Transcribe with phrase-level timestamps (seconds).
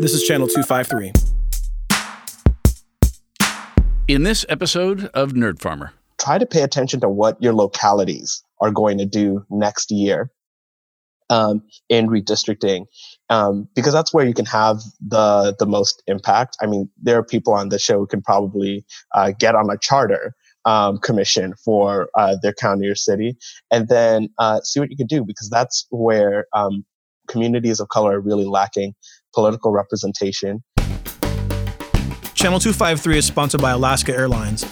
[0.00, 1.12] This is Channel 253.
[4.08, 8.72] In this episode of Nerd Farmer, try to pay attention to what your localities are
[8.72, 10.32] going to do next year
[11.30, 12.86] um, in redistricting,
[13.30, 16.56] um, because that's where you can have the the most impact.
[16.60, 18.84] I mean, there are people on the show who can probably
[19.14, 20.34] uh, get on a charter
[20.64, 23.36] um, commission for uh, their county or city,
[23.70, 26.84] and then uh, see what you can do because that's where um,
[27.28, 28.94] communities of color are really lacking
[29.34, 30.62] political representation.
[32.34, 34.64] Channel 253 is sponsored by Alaska Airlines.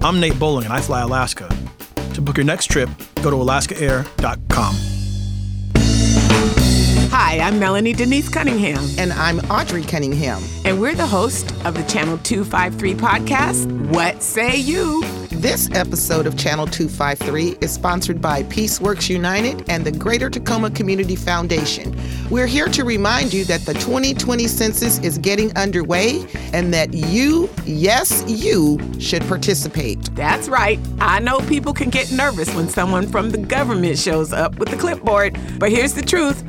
[0.00, 1.48] I'm Nate Bowling and I fly Alaska.
[2.14, 2.88] To book your next trip,
[3.22, 4.95] go to alaskaair.com.
[7.18, 8.84] Hi, I'm Melanie Denise Cunningham.
[8.98, 10.42] And I'm Audrey Cunningham.
[10.66, 15.02] And we're the host of the Channel 253 podcast, What Say You?
[15.30, 21.16] This episode of Channel 253 is sponsored by Peaceworks United and the Greater Tacoma Community
[21.16, 21.98] Foundation.
[22.28, 27.48] We're here to remind you that the 2020 census is getting underway and that you,
[27.64, 30.14] yes, you, should participate.
[30.14, 30.78] That's right.
[31.00, 34.76] I know people can get nervous when someone from the government shows up with the
[34.76, 36.42] clipboard, but here's the truth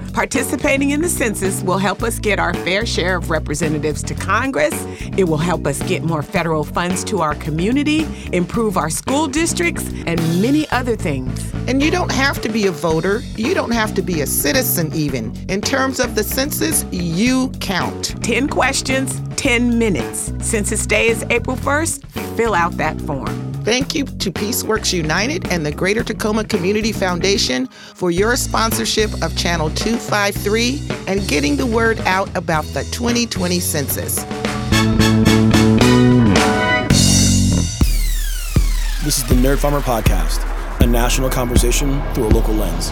[0.57, 4.73] participating in the census will help us get our fair share of representatives to Congress.
[5.15, 9.87] It will help us get more federal funds to our community, improve our school districts,
[10.07, 11.53] and many other things.
[11.67, 14.91] And you don't have to be a voter, you don't have to be a citizen,
[14.93, 15.35] even.
[15.47, 18.15] In terms of the census, you count.
[18.23, 20.33] 10 questions, 10 minutes.
[20.39, 22.35] Since Census Day is April 1st.
[22.35, 23.53] Fill out that form.
[23.63, 29.37] Thank you to Peaceworks United and the Greater Tacoma Community Foundation for your sponsorship of
[29.37, 34.23] Channel 253 and getting the word out about the 2020 census.
[39.03, 40.43] This is the Nerd Farmer Podcast,
[40.81, 42.91] a national conversation through a local lens.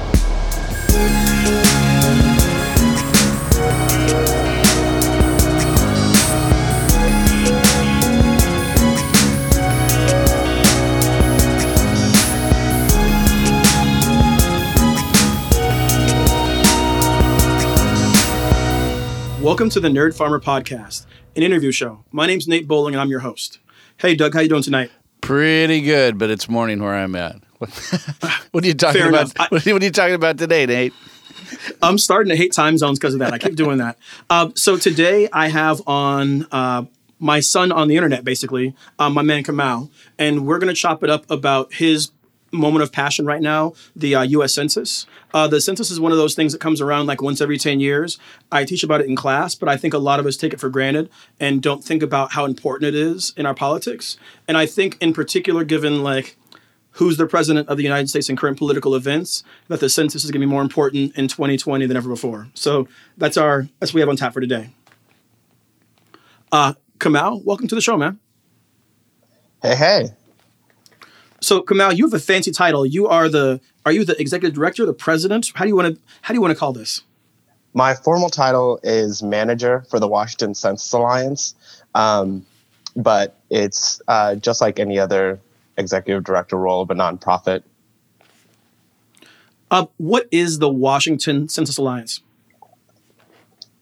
[19.45, 22.03] Welcome to the Nerd Farmer Podcast, an interview show.
[22.11, 23.59] My name's Nate Bowling, and I'm your host.
[23.97, 24.89] Hey, Doug, how you doing tonight?
[25.21, 27.35] Pretty good, but it's morning where I'm at.
[27.59, 29.31] what are you talking Fair about?
[29.39, 30.93] I, what, are you talking about today, Nate?
[31.83, 33.33] I'm starting to hate time zones because of that.
[33.33, 33.99] I keep doing that.
[34.31, 36.85] Uh, so today I have on uh,
[37.19, 41.03] my son on the internet, basically, uh, my man Kamau, and we're going to chop
[41.03, 42.09] it up about his
[42.55, 44.51] moment of passion right now, the U.S.
[44.51, 45.05] Uh, Census.
[45.33, 47.79] Uh, the census is one of those things that comes around like once every 10
[47.79, 48.17] years.
[48.51, 50.59] I teach about it in class, but I think a lot of us take it
[50.59, 54.17] for granted and don't think about how important it is in our politics.
[54.47, 56.37] And I think, in particular, given like
[56.91, 60.31] who's the president of the United States in current political events, that the census is
[60.31, 62.47] going to be more important in 2020 than ever before.
[62.53, 64.69] So that's our that's what we have on tap for today.
[66.51, 68.19] Uh, Kamau, welcome to the show, man.
[69.61, 70.24] Hey, hey.
[71.45, 72.87] So Kamau, you have a fancy title.
[72.87, 75.51] You are the are you the executive director, the president?
[75.53, 77.03] How do you want to how do you want to call this?
[77.75, 81.53] My formal title is manager for the Washington Census Alliance,
[81.93, 82.47] um,
[82.95, 85.39] but it's uh, just like any other
[85.77, 87.61] executive director role of a nonprofit.
[89.69, 92.21] Uh, what is the Washington Census Alliance?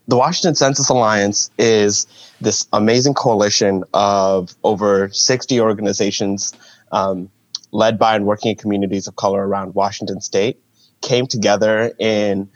[0.09, 2.07] The Washington Census Alliance is
[2.41, 6.53] this amazing coalition of over 60 organizations
[6.91, 7.29] um,
[7.73, 10.61] led by and working in communities of color around Washington state,
[11.01, 12.47] came together in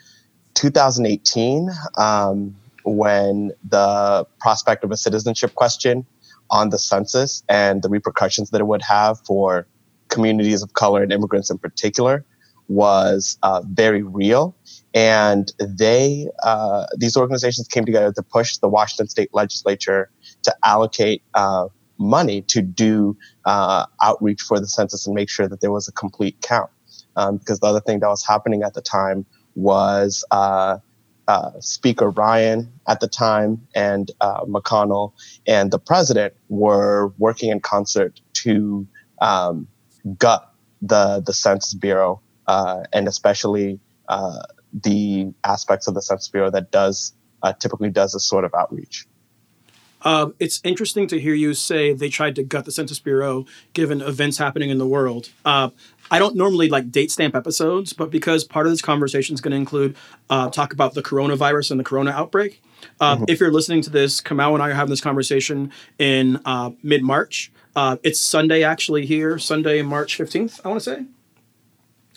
[0.54, 2.56] 2018 um,
[2.86, 6.06] when the prospect of a citizenship question
[6.50, 9.68] on the census and the repercussions that it would have for
[10.08, 12.24] communities of color and immigrants in particular
[12.70, 14.56] was uh, very real.
[14.94, 20.10] And they, uh, these organizations came together to push the Washington state legislature
[20.44, 25.62] to allocate uh, money to do uh, outreach for the census and make sure that
[25.62, 26.70] there was a complete count.
[27.16, 29.26] Um, because the other thing that was happening at the time
[29.56, 30.78] was uh,
[31.28, 35.14] uh, Speaker Ryan at the time and uh, McConnell
[35.48, 38.88] and the president were working in concert to
[39.20, 39.68] um,
[40.18, 46.52] gut the the Census Bureau uh, and especially uh, the aspects of the Census Bureau
[46.52, 47.14] that does
[47.60, 49.08] typically does this sort of outreach.
[50.02, 54.02] Uh, it's interesting to hear you say they tried to gut the Census Bureau given
[54.02, 55.30] events happening in the world.
[55.44, 55.70] Uh,
[56.10, 59.52] I don't normally like date stamp episodes, but because part of this conversation is going
[59.52, 59.96] to include
[60.30, 62.62] uh, talk about the coronavirus and the corona outbreak.
[63.00, 63.26] Uh, mm-hmm.
[63.28, 67.04] If you're listening to this, Kamau and I are having this conversation in uh, mid
[67.04, 67.52] March.
[67.76, 71.06] Uh, it's Sunday actually here, Sunday, March 15th, I want to say.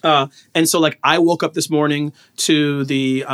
[0.02, 3.24] Uh, and so, like, I woke up this morning to the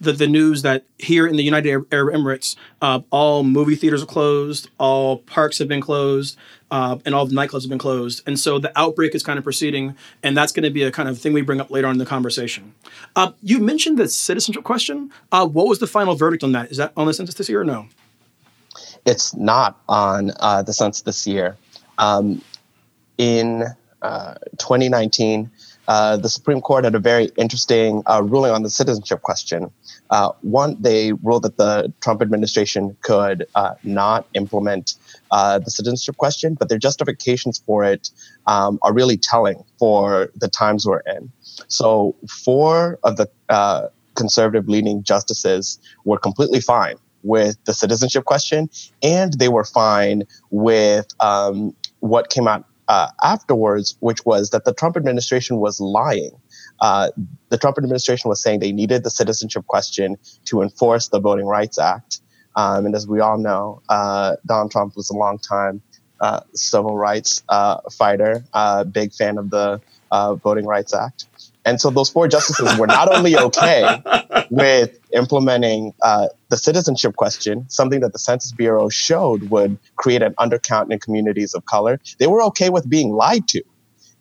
[0.00, 4.06] the, the news that here in the United Arab Emirates, uh, all movie theaters are
[4.06, 6.38] closed, all parks have been closed,
[6.70, 8.22] uh, and all the nightclubs have been closed.
[8.26, 11.08] And so the outbreak is kind of proceeding, and that's going to be a kind
[11.08, 12.74] of thing we bring up later on in the conversation.
[13.14, 15.10] Uh, you mentioned the citizenship question.
[15.32, 16.70] Uh, what was the final verdict on that?
[16.70, 17.86] Is that on the census this year or no?
[19.04, 21.56] It's not on uh, the census this year.
[21.98, 22.40] Um,
[23.18, 23.64] in
[24.00, 25.50] uh, 2019,
[25.90, 29.72] uh, the Supreme Court had a very interesting uh, ruling on the citizenship question.
[30.10, 34.94] Uh, one, they ruled that the Trump administration could uh, not implement
[35.32, 38.08] uh, the citizenship question, but their justifications for it
[38.46, 41.32] um, are really telling for the times we're in.
[41.66, 42.14] So,
[42.44, 48.70] four of the conservative leaning justices were completely fine with the citizenship question,
[49.02, 54.74] and they were fine with um, what came out uh, afterwards, which was that the
[54.74, 56.32] Trump administration was lying.
[56.80, 57.08] Uh,
[57.48, 60.16] the Trump administration was saying they needed the citizenship question
[60.46, 62.20] to enforce the Voting Rights Act.
[62.56, 65.80] Um, and as we all know, uh, Donald Trump was a longtime
[66.20, 69.80] uh, civil rights uh, fighter, uh, big fan of the
[70.42, 71.26] Voting Rights Act.
[71.64, 74.02] And so those four justices were not only okay
[74.50, 80.34] with implementing uh, the citizenship question, something that the Census Bureau showed would create an
[80.34, 83.62] undercount in communities of color, they were okay with being lied to.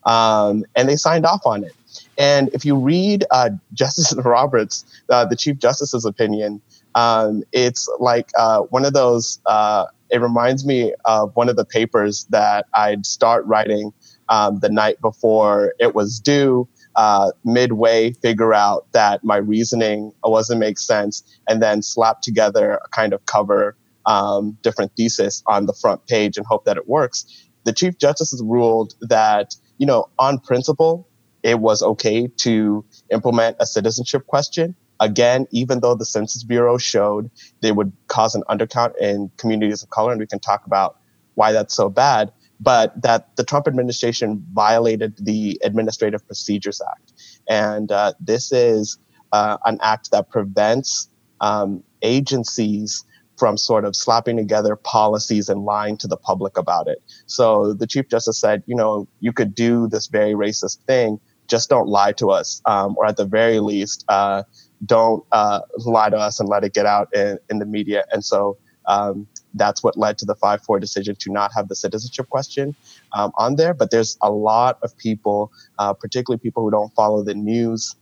[0.05, 1.73] Um, and they signed off on it.
[2.17, 6.61] And if you read uh, Justice Roberts, uh, the Chief Justice's opinion,
[6.95, 11.65] um, it's like uh, one of those, uh, it reminds me of one of the
[11.65, 13.93] papers that I'd start writing
[14.27, 16.67] um, the night before it was due
[16.99, 22.89] uh, midway figure out that my reasoning wasn't make sense and then slap together a
[22.89, 27.25] kind of cover um, different thesis on the front page and hope that it works.
[27.63, 31.07] The Chief Justice has ruled that, you know, on principle,
[31.41, 34.75] it was okay to implement a citizenship question.
[34.99, 37.31] Again, even though the Census Bureau showed
[37.61, 40.97] they would cause an undercount in communities of color, and we can talk about
[41.35, 47.13] why that's so bad but that the Trump administration violated the Administrative Procedures Act.
[47.47, 48.97] And uh, this is
[49.31, 51.09] uh, an act that prevents
[51.41, 53.05] um, agencies
[53.37, 57.01] from sort of slapping together policies and lying to the public about it.
[57.25, 61.69] So the Chief Justice said, you know, you could do this very racist thing, just
[61.69, 64.43] don't lie to us, um, or at the very least, uh,
[64.85, 68.03] don't uh, lie to us and let it get out in, in the media.
[68.11, 68.57] And so
[68.87, 72.75] um, that's what led to the 5 4 decision to not have the citizenship question
[73.13, 73.73] um, on there.
[73.73, 77.95] But there's a lot of people, uh, particularly people who don't follow the news,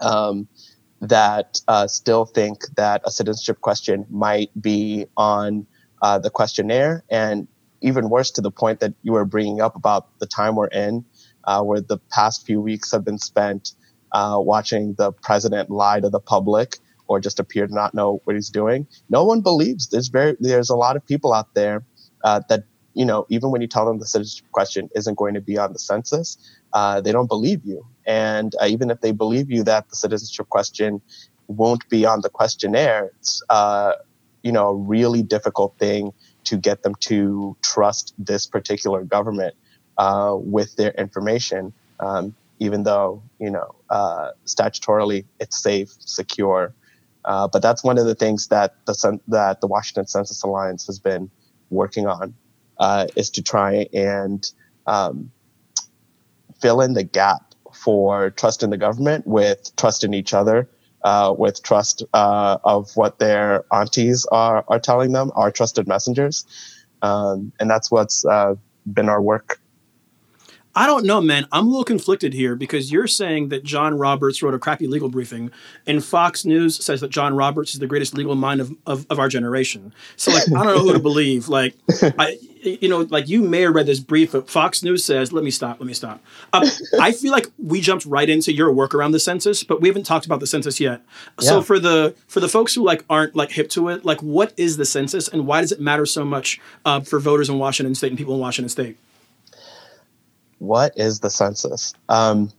[0.00, 0.48] um,
[1.00, 5.66] that uh, still think that a citizenship question might be on
[6.02, 7.04] uh, the questionnaire.
[7.08, 7.46] And
[7.80, 11.04] even worse, to the point that you were bringing up about the time we're in,
[11.44, 13.72] uh, where the past few weeks have been spent
[14.12, 16.78] uh, watching the president lie to the public
[17.08, 18.86] or just appear to not know what he's doing.
[19.08, 19.88] No one believes.
[19.88, 21.82] There's very there's a lot of people out there
[22.24, 22.64] uh, that
[22.94, 25.72] you know even when you tell them the citizenship question isn't going to be on
[25.72, 26.38] the census,
[26.72, 27.84] uh, they don't believe you.
[28.06, 31.00] And uh, even if they believe you that the citizenship question
[31.48, 33.94] won't be on the questionnaire, it's uh,
[34.42, 36.12] you know a really difficult thing
[36.44, 39.54] to get them to trust this particular government
[39.98, 41.72] uh, with their information.
[42.00, 46.74] Um, even though you know uh, statutorily it's safe, secure,
[47.28, 50.98] uh, but that's one of the things that the that the Washington Census Alliance has
[50.98, 51.30] been
[51.68, 52.34] working on
[52.78, 54.50] uh, is to try and
[54.86, 55.30] um,
[56.58, 60.70] fill in the gap for trust in the government with trust in each other,
[61.04, 66.46] uh, with trust uh, of what their aunties are are telling them, our trusted messengers,
[67.02, 68.54] um, and that's what's uh,
[68.90, 69.60] been our work
[70.74, 71.46] I don't know, man.
[71.50, 75.08] I'm a little conflicted here because you're saying that John Roberts wrote a crappy legal
[75.08, 75.50] briefing,
[75.86, 79.18] and Fox News says that John Roberts is the greatest legal mind of, of, of
[79.18, 79.92] our generation.
[80.16, 81.48] So, like, I don't know who to believe.
[81.48, 85.32] Like, I, you know, like you may have read this brief, but Fox News says,
[85.32, 86.22] let me stop, let me stop.
[86.52, 86.68] Uh,
[87.00, 90.04] I feel like we jumped right into your work around the census, but we haven't
[90.04, 91.02] talked about the census yet.
[91.40, 91.48] Yeah.
[91.48, 94.52] So for the for the folks who like aren't like hip to it, like what
[94.56, 97.94] is the census and why does it matter so much uh, for voters in Washington
[97.94, 98.96] State and people in Washington State?
[100.58, 101.94] What is the census?
[102.08, 102.52] Um,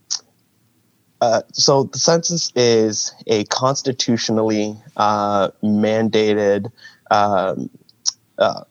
[1.20, 6.70] uh, so the census is a constitutionally uh, mandated
[7.10, 7.70] um,
[8.38, 8.64] uh,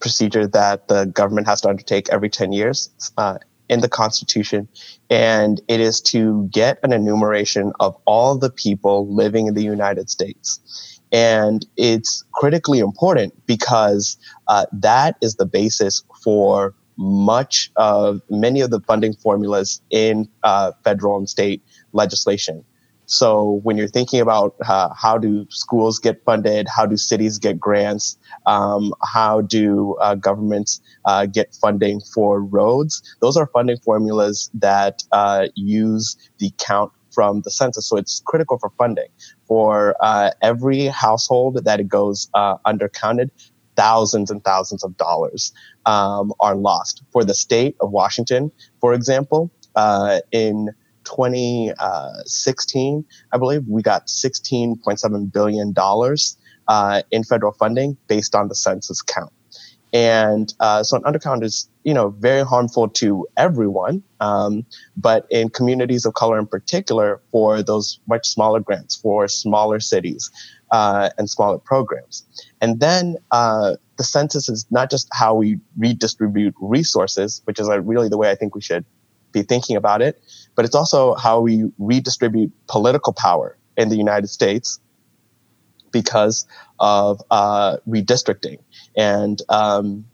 [0.00, 3.38] procedure that the government has to undertake every 10 years uh,
[3.68, 4.68] in the Constitution.
[5.10, 10.10] And it is to get an enumeration of all the people living in the United
[10.10, 11.00] States.
[11.12, 14.16] And it's critically important because
[14.48, 20.70] uh, that is the basis for much of many of the funding formulas in uh,
[20.84, 22.64] federal and state legislation.
[23.06, 27.58] So when you're thinking about uh, how do schools get funded, how do cities get
[27.58, 28.16] grants,
[28.46, 35.02] um, how do uh, governments uh, get funding for roads, those are funding formulas that
[35.10, 37.88] uh, use the count from the census.
[37.88, 39.08] So it's critical for funding.
[39.46, 43.30] For uh, every household that it goes uh, undercounted,
[43.76, 45.52] thousands and thousands of dollars
[45.86, 47.02] um, are lost.
[47.10, 50.70] For the state of Washington, for example, uh, in
[51.04, 55.74] 2016, I believe we got $16.7 billion
[56.68, 59.32] uh, in federal funding based on the census count.
[59.94, 64.64] And uh, so an undercount is, you know, very harmful to everyone, um,
[64.96, 70.30] but in communities of color in particular, for those much smaller grants, for smaller cities
[70.72, 72.26] uh, and smaller programs.
[72.60, 77.80] And then uh, the census is not just how we redistribute resources, which is uh,
[77.82, 78.84] really the way I think we should
[79.32, 80.20] be thinking about it,
[80.56, 84.80] but it's also how we redistribute political power in the United States
[85.90, 86.46] because
[86.80, 88.58] of uh, redistricting
[88.96, 90.06] and um,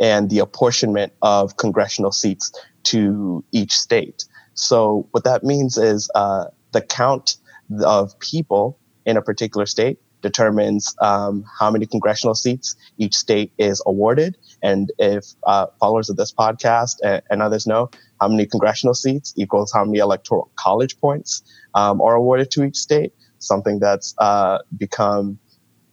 [0.00, 4.24] and the apportionment of congressional seats to each state.
[4.54, 7.36] So what that means is uh, the count
[7.84, 13.82] of people in a particular state determines um, how many congressional seats each state is
[13.86, 14.36] awarded.
[14.62, 17.90] And if uh, followers of this podcast and, and, others know,
[18.20, 21.42] how many congressional seats equals how many electoral college points
[21.74, 25.38] um, are awarded to each state, something that's uh, become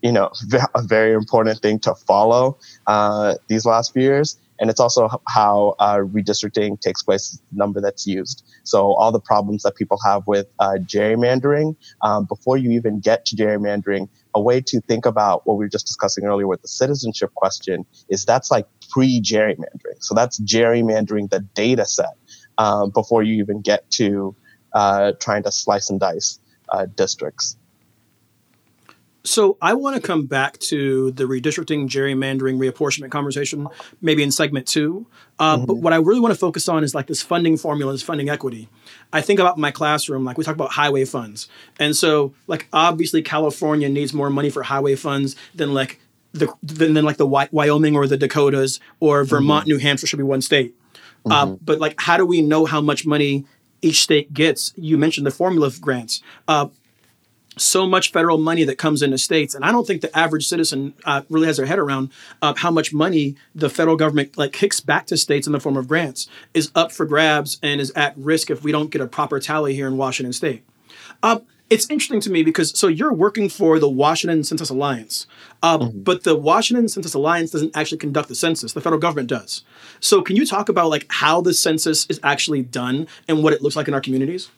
[0.02, 0.32] you know,
[0.76, 4.38] a very important thing to follow uh, these last few years.
[4.60, 8.46] And it's also how uh, redistricting takes place, the number that's used.
[8.64, 13.26] So all the problems that people have with uh, gerrymandering, um, before you even get
[13.28, 16.68] to gerrymandering, a way to think about what we were just discussing earlier with the
[16.68, 20.00] citizenship question is that's like pre-gerrymandering.
[20.02, 22.14] So that's gerrymandering the data set
[22.58, 24.36] um, before you even get to
[24.74, 26.40] uh, trying to slice and dice
[26.70, 27.58] uh, districts.
[29.30, 33.68] So I want to come back to the redistricting, gerrymandering, reapportionment conversation,
[34.02, 35.06] maybe in segment two.
[35.38, 35.66] Uh, mm-hmm.
[35.66, 38.28] But what I really want to focus on is like this funding formula, this funding
[38.28, 38.70] equity.
[39.14, 41.48] I think about my classroom, like we talk about highway funds,
[41.80, 46.96] and so like obviously California needs more money for highway funds than like the than,
[46.96, 49.74] than like the Wyoming or the Dakotas or Vermont, mm-hmm.
[49.74, 50.74] New Hampshire should be one state.
[51.28, 51.54] Uh, mm-hmm.
[51.54, 53.46] Uh, but like, how do we know how much money
[53.84, 54.74] each state gets?
[54.76, 56.24] You mentioned the formula of grants.
[56.48, 56.70] Uh,
[57.60, 60.94] so much federal money that comes into states, and I don't think the average citizen
[61.06, 62.12] uh, really has their head around
[62.42, 65.78] uh, how much money the federal government like kicks back to states in the form
[65.78, 69.08] of grants is up for grabs and is at risk if we don't get a
[69.08, 70.64] proper tally here in Washington State.
[71.22, 71.40] Uh,
[71.70, 75.28] it's interesting to me because so you're working for the Washington Census Alliance,
[75.62, 76.00] uh, mm-hmm.
[76.00, 78.74] but the Washington Census Alliance doesn't actually conduct the census.
[78.74, 79.64] The federal government does.
[80.00, 83.62] So can you talk about like how the census is actually done and what it
[83.62, 84.50] looks like in our communities?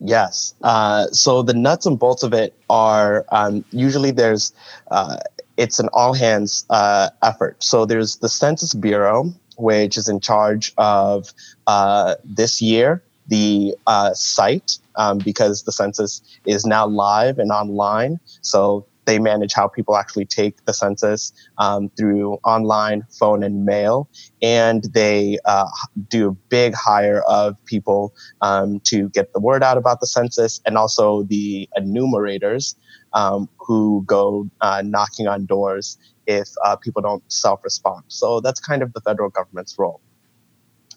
[0.00, 0.54] Yes.
[0.62, 4.52] Uh, so the nuts and bolts of it are um, usually there's
[4.90, 5.16] uh,
[5.56, 7.62] it's an all hands uh, effort.
[7.62, 11.32] So there's the Census Bureau, which is in charge of
[11.66, 18.20] uh, this year the uh, site um, because the census is now live and online.
[18.40, 24.06] So they manage how people actually take the census um, through online, phone, and mail.
[24.42, 25.64] And they uh,
[26.08, 28.12] do a big hire of people
[28.42, 32.76] um, to get the word out about the census and also the enumerators
[33.14, 35.96] um, who go uh, knocking on doors
[36.26, 38.04] if uh, people don't self respond.
[38.08, 40.02] So that's kind of the federal government's role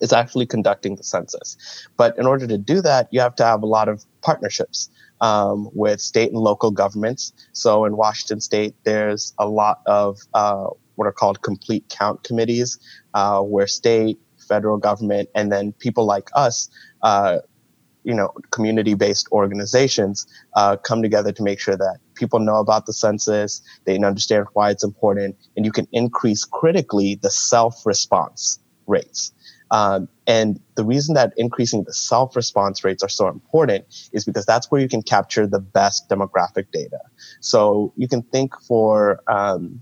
[0.02, 1.56] is actually conducting the census.
[1.96, 4.90] But in order to do that, you have to have a lot of partnerships
[5.22, 7.34] um, with state and local governments.
[7.54, 12.80] So in Washington state, there's a lot of uh, what are called complete count committees,
[13.14, 16.70] uh, where state, federal government, and then people like us,
[17.04, 17.40] uh,
[18.04, 20.26] you know, community-based organizations
[20.56, 24.72] uh, come together to make sure that people know about the census, they understand why
[24.72, 29.32] it's important, and you can increase critically the self-response rates.
[29.72, 34.46] Um, and the reason that increasing the self response rates are so important is because
[34.46, 37.00] that's where you can capture the best demographic data.
[37.40, 39.82] So you can think, for um,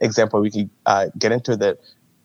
[0.00, 1.78] example, we can uh, get into the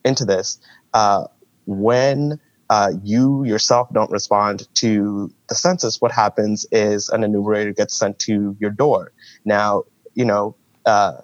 [0.04, 0.58] into this
[0.94, 1.26] uh,
[1.66, 6.00] when uh, you yourself don't respond to the census.
[6.00, 9.12] What happens is an enumerator gets sent to your door.
[9.44, 9.84] Now,
[10.14, 10.56] you know,
[10.86, 11.20] uh,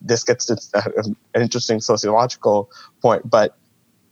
[0.00, 0.56] this gets to
[1.34, 3.56] an interesting sociological point, but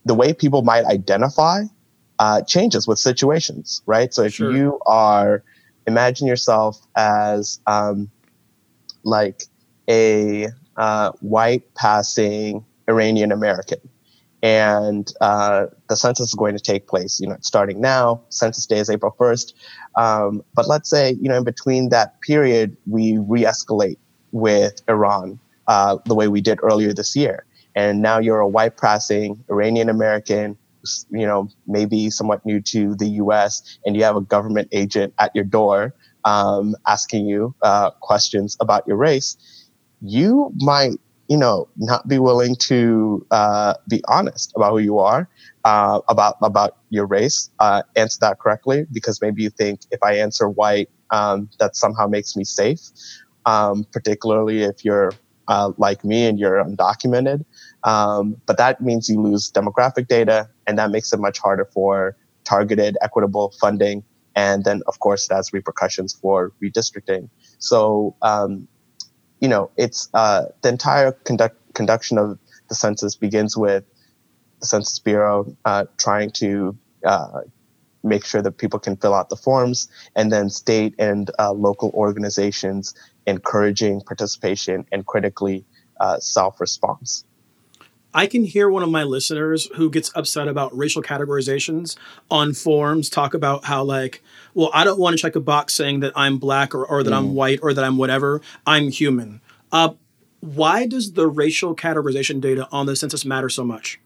[0.04, 1.62] the way people might identify
[2.19, 4.12] uh, changes with situations, right?
[4.12, 4.52] So if sure.
[4.52, 5.42] you are,
[5.87, 8.11] imagine yourself as um,
[9.02, 9.45] like
[9.88, 13.80] a uh, white passing Iranian American,
[14.42, 17.21] and uh, the census is going to take place.
[17.21, 18.23] You know, starting now.
[18.28, 19.54] Census day is April first.
[19.97, 23.99] Um, but let's say you know in between that period we re-escalate
[24.33, 28.77] with Iran uh, the way we did earlier this year, and now you're a white
[28.77, 30.57] passing Iranian American.
[31.11, 35.31] You know, maybe somewhat new to the U.S., and you have a government agent at
[35.35, 39.37] your door um, asking you uh, questions about your race.
[40.00, 40.93] You might
[41.31, 45.29] you know, not be willing to uh, be honest about who you are,
[45.65, 50.15] uh, about about your race, uh, answer that correctly, because maybe you think if I
[50.15, 52.81] answer white, um, that somehow makes me safe.
[53.47, 55.12] Um, particularly if you're
[55.50, 57.45] uh, like me and you're undocumented,
[57.85, 62.16] um, but that means you lose demographic data, and that makes it much harder for
[62.45, 64.02] targeted, equitable funding.
[64.37, 67.28] And then, of course, it has repercussions for redistricting.
[67.59, 68.69] So, um,
[69.40, 72.38] you know, it's uh, the entire conduct, conduction of
[72.69, 73.85] the census begins with
[74.61, 77.40] the Census Bureau uh, trying to uh,
[78.02, 81.90] make sure that people can fill out the forms, and then state and uh, local
[81.90, 82.95] organizations
[83.26, 85.64] encouraging participation and critically
[86.00, 87.25] uh, self response.
[88.12, 91.97] I can hear one of my listeners who gets upset about racial categorizations
[92.28, 96.00] on forums talk about how, like, well, I don't want to check a box saying
[96.00, 97.16] that I'm black or, or that mm.
[97.16, 98.40] I'm white or that I'm whatever.
[98.66, 99.40] I'm human.
[99.71, 99.90] Uh,
[100.40, 104.00] why does the racial categorization data on the census matter so much?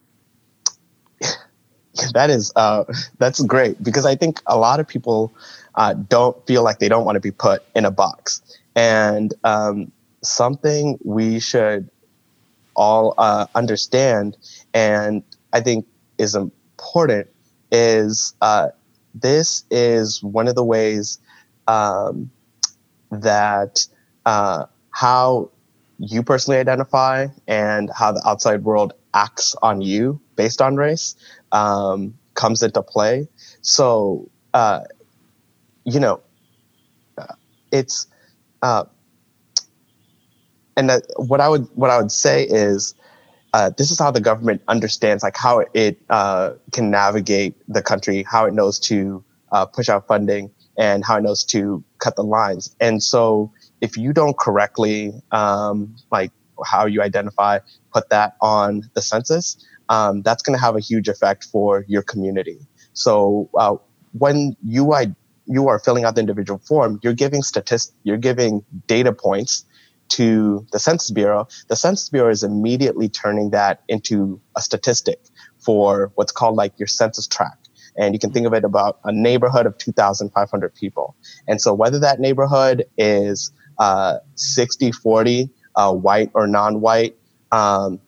[2.12, 2.84] That is uh,
[3.18, 5.32] that's great because I think a lot of people
[5.74, 8.42] uh, don't feel like they don't want to be put in a box,
[8.74, 11.90] and um, something we should
[12.76, 14.36] all uh, understand,
[14.72, 15.22] and
[15.52, 15.86] I think
[16.18, 17.28] is important,
[17.70, 18.68] is uh,
[19.14, 21.18] this is one of the ways
[21.68, 22.30] um,
[23.10, 23.86] that
[24.26, 25.50] uh, how
[25.98, 31.14] you personally identify and how the outside world acts on you based on race
[31.52, 33.28] um, comes into play.
[33.62, 34.80] So, uh,
[35.84, 36.20] you know,
[37.72, 38.06] it's
[38.62, 38.84] uh,
[40.76, 42.94] and that, what I would what I would say is
[43.52, 48.24] uh, this is how the government understands like how it uh, can navigate the country,
[48.24, 52.24] how it knows to uh, push out funding, and how it knows to cut the
[52.24, 52.74] lines.
[52.80, 56.32] And so, if you don't correctly um, like
[56.64, 57.58] how you identify,
[57.92, 59.56] put that on the census,
[59.88, 62.58] um, that's going to have a huge effect for your community.
[62.92, 63.76] So uh,
[64.12, 65.14] when you I,
[65.46, 69.64] you are filling out the individual form, you're giving statistics, you're giving data points
[70.10, 75.20] to the Census Bureau, the Census Bureau is immediately turning that into a statistic
[75.58, 77.68] for what's called like your census tract.
[77.96, 81.16] And you can think of it about a neighborhood of 2,500 people.
[81.46, 87.16] And so whether that neighborhood is uh, 60, 40, uh, white or non-white,
[87.52, 88.00] um,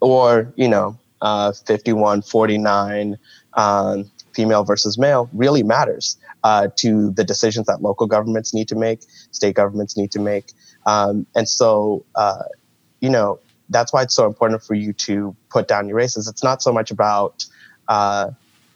[0.00, 3.18] or, you know, uh, 51, 49,
[3.54, 8.76] um, female versus male really matters uh, to the decisions that local governments need to
[8.76, 9.00] make,
[9.32, 10.52] state governments need to make.
[10.86, 12.44] Um, and so, uh,
[13.00, 16.26] you know, that's why it's so important for you to put down your races.
[16.28, 17.44] It's not so much about
[17.88, 18.30] uh,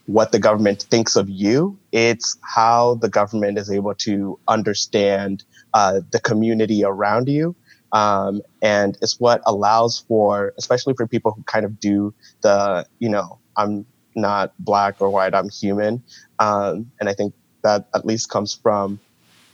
[0.07, 6.01] what the government thinks of you, it's how the government is able to understand uh,
[6.11, 7.57] the community around you.
[7.95, 13.09] Um, and it's what allows for, especially for people who kind of do the, you
[13.09, 16.03] know, I'm not black or white, I'm human.
[16.41, 18.99] Um, and I think that at least comes from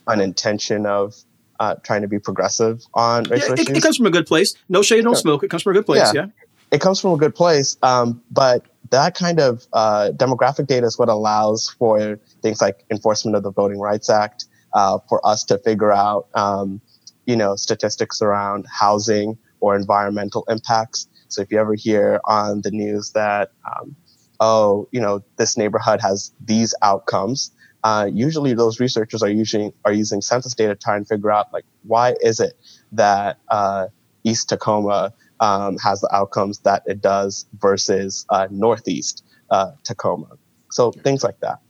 [0.06, 1.14] an intention of
[1.60, 3.76] uh, trying to be progressive on racial yeah, it, issues.
[3.76, 4.54] It comes from a good place.
[4.70, 5.44] No shade, no smoke.
[5.44, 6.12] It comes from a good place.
[6.14, 6.22] Yeah.
[6.22, 6.26] yeah.
[6.70, 7.76] It comes from a good place.
[7.82, 13.36] Um, but that kind of uh, demographic data is what allows for things like enforcement
[13.36, 16.80] of the Voting Rights Act, uh, for us to figure out, um,
[17.30, 21.06] you know, statistics around housing or environmental impacts.
[21.28, 23.94] So if you ever hear on the news that, um,
[24.40, 27.52] oh, you know, this neighborhood has these outcomes,
[27.84, 31.46] uh, usually those researchers are using are using census data to try and figure out
[31.52, 32.54] like why is it
[32.90, 33.86] that uh,
[34.24, 40.30] East Tacoma um, has the outcomes that it does versus uh, Northeast uh, Tacoma.
[40.72, 41.60] So things like that.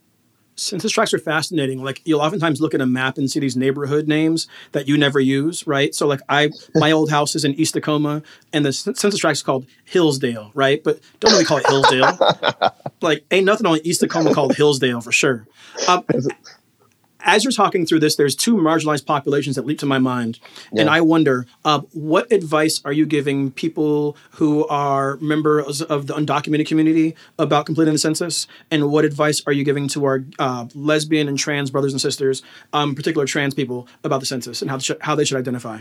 [0.60, 1.82] Census tracts are fascinating.
[1.82, 5.18] Like you'll oftentimes look at a map and see these neighborhood names that you never
[5.18, 5.94] use, right?
[5.94, 9.42] So like I, my old house is in East Tacoma, and the census tract is
[9.42, 10.82] called Hillsdale, right?
[10.84, 12.18] But don't really call it Hillsdale.
[13.00, 15.46] like ain't nothing on East Tacoma called Hillsdale for sure.
[15.88, 16.04] Um,
[17.24, 20.38] as you're talking through this, there's two marginalized populations that leap to my mind,
[20.72, 20.82] yeah.
[20.82, 26.14] and I wonder, uh, what advice are you giving people who are members of the
[26.14, 30.66] undocumented community about completing the census, and what advice are you giving to our uh,
[30.74, 34.78] lesbian and trans brothers and sisters, um, particular trans people, about the census and how
[34.78, 35.80] sh- how they should identify?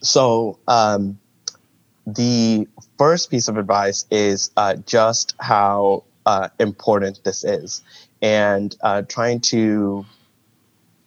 [0.00, 1.18] So, um,
[2.06, 2.66] the
[2.98, 7.82] first piece of advice is uh, just how uh, important this is
[8.24, 10.06] and uh, trying to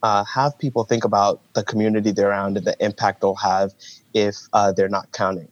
[0.04, 3.72] uh, have people think about the community they're around and the impact they'll have
[4.14, 5.48] if uh, they're not counting,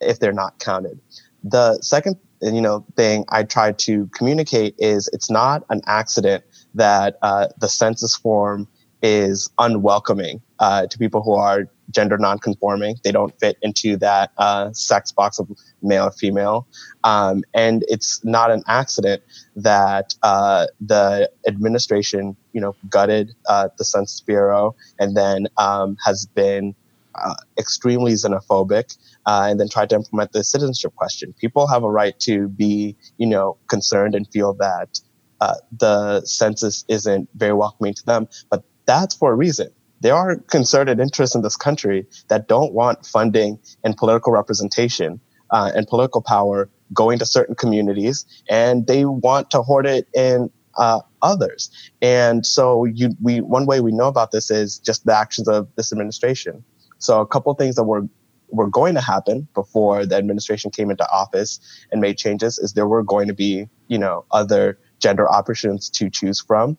[0.00, 0.98] if they're not counted.
[1.44, 6.42] The second, you know, thing I try to communicate is it's not an accident
[6.74, 8.66] that uh, the census form
[9.02, 12.96] is unwelcoming uh, to people who are gender nonconforming.
[13.04, 15.48] They don't fit into that uh, sex box of
[15.82, 16.66] male or female.
[17.04, 19.22] Um, and it's not an accident
[19.56, 26.26] that uh, the administration, you know, gutted uh, the Census Bureau and then um, has
[26.26, 26.74] been
[27.14, 31.32] uh, extremely xenophobic uh, and then tried to implement the citizenship question.
[31.34, 35.00] People have a right to be, you know, concerned and feel that
[35.40, 40.36] uh, the census isn't very welcoming to them, but that's for a reason there are
[40.36, 46.22] concerted interests in this country that don't want funding and political representation uh, and political
[46.22, 51.70] power going to certain communities, and they want to hoard it in uh, others.
[52.00, 55.68] And so, you, we one way we know about this is just the actions of
[55.76, 56.64] this administration.
[56.98, 58.08] So, a couple things that were
[58.48, 61.60] were going to happen before the administration came into office
[61.92, 66.10] and made changes is there were going to be, you know, other gender options to
[66.10, 66.76] choose from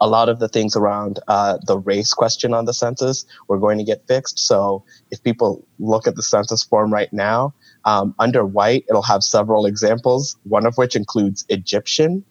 [0.00, 3.78] a lot of the things around uh, the race question on the census were going
[3.78, 4.38] to get fixed.
[4.38, 9.22] So if people look at the census form right now, um, under white, it'll have
[9.22, 12.24] several examples, one of which includes Egyptian,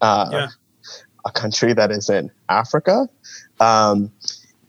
[0.00, 0.48] uh, yeah.
[1.24, 3.08] a country that is in Africa.
[3.60, 4.12] Um,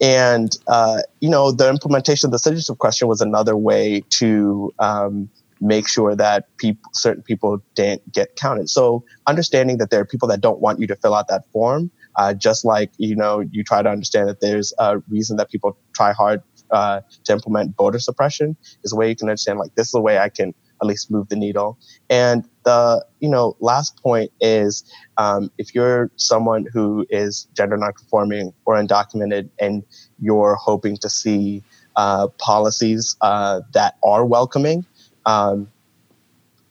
[0.00, 5.28] and, uh, you know, the implementation of the citizenship question was another way to um,
[5.60, 8.70] make sure that people, certain people didn't get counted.
[8.70, 11.90] So understanding that there are people that don't want you to fill out that form
[12.16, 15.76] uh, just like you know, you try to understand that there's a reason that people
[15.94, 19.88] try hard uh, to implement voter suppression is a way you can understand like this
[19.88, 21.78] is a way I can at least move the needle.
[22.08, 24.84] And the you know last point is
[25.16, 29.82] um, if you're someone who is gender nonconforming or undocumented and
[30.20, 31.62] you're hoping to see
[31.96, 34.84] uh, policies uh, that are welcoming
[35.26, 35.68] um,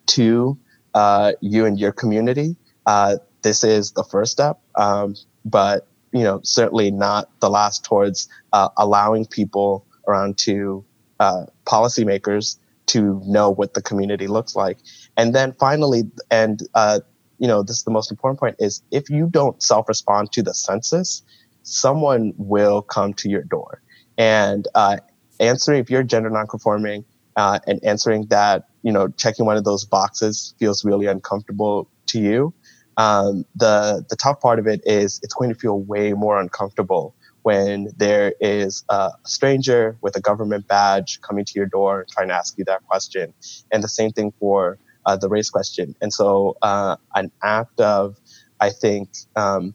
[0.07, 0.57] to
[0.93, 4.59] uh, you and your community, uh, this is the first step.
[4.75, 10.83] Um, but you know certainly not the last towards uh, allowing people around to
[11.19, 14.77] uh, policymakers to know what the community looks like
[15.17, 16.99] and then finally and uh,
[17.37, 20.53] you know this is the most important point is if you don't self-respond to the
[20.53, 21.21] census
[21.63, 23.81] someone will come to your door
[24.17, 24.97] and uh,
[25.39, 29.85] answering if you're gender nonconforming uh, and answering that you know checking one of those
[29.85, 32.53] boxes feels really uncomfortable to you
[32.99, 37.15] um, the the tough part of it is it's going to feel way more uncomfortable
[37.43, 42.33] when there is a stranger with a government badge coming to your door trying to
[42.33, 43.33] ask you that question,
[43.71, 45.95] and the same thing for uh, the race question.
[46.01, 48.17] And so, uh, an act of,
[48.59, 49.73] I think, um,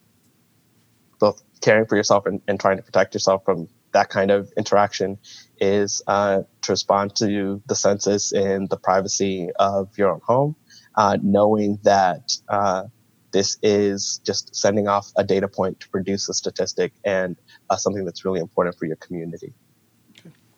[1.19, 5.17] both caring for yourself and, and, trying to protect yourself from that kind of interaction
[5.59, 10.57] is uh, to respond to the census in the privacy of your own home,
[10.95, 12.83] uh, knowing that uh,
[13.35, 17.37] this is just sending off a data point to produce a statistic and
[17.69, 19.53] uh, something that's really important for your community.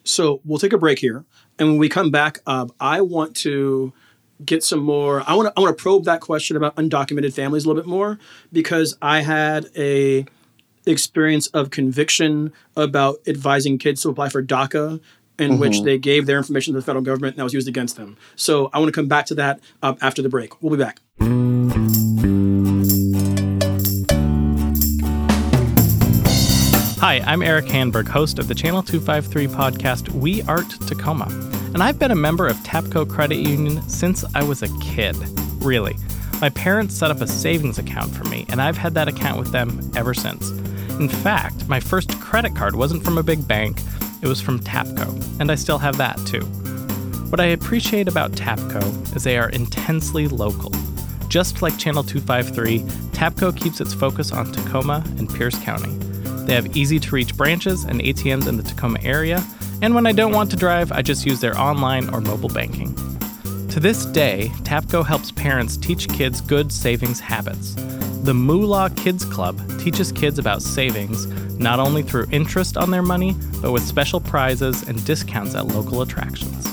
[0.05, 1.25] So we'll take a break here,
[1.59, 3.93] and when we come back, uh, I want to
[4.45, 5.25] get some more.
[5.27, 7.89] I want to I want to probe that question about undocumented families a little bit
[7.89, 8.19] more
[8.53, 10.27] because I had a
[10.85, 15.01] experience of conviction about advising kids to apply for DACA
[15.39, 15.61] in mm-hmm.
[15.61, 18.17] which they gave their information to the federal government and that was used against them.
[18.37, 20.63] So I want to come back to that uh, after the break.
[20.63, 21.01] We'll be back.
[27.07, 31.27] Hi, I'm Erik Hanberg, host of the Channel 253 podcast We Art Tacoma.
[31.73, 35.15] And I've been a member of TAPCO Credit Union since I was a kid.
[35.63, 35.95] Really.
[36.41, 39.53] My parents set up a savings account for me, and I've had that account with
[39.53, 40.51] them ever since.
[40.99, 43.81] In fact, my first credit card wasn't from a big bank,
[44.21, 46.41] it was from TAPCO, and I still have that too.
[47.31, 50.73] What I appreciate about TAPCO is they are intensely local.
[51.29, 52.81] Just like Channel 253,
[53.13, 56.06] TAPCO keeps its focus on Tacoma and Pierce County.
[56.47, 59.45] They have easy to reach branches and ATMs in the Tacoma area,
[59.83, 62.95] and when I don't want to drive, I just use their online or mobile banking.
[63.71, 67.75] To this day, TAPCO helps parents teach kids good savings habits.
[68.23, 71.27] The Moolah Kids Club teaches kids about savings
[71.59, 76.03] not only through interest on their money, but with special prizes and discounts at local
[76.03, 76.73] attractions.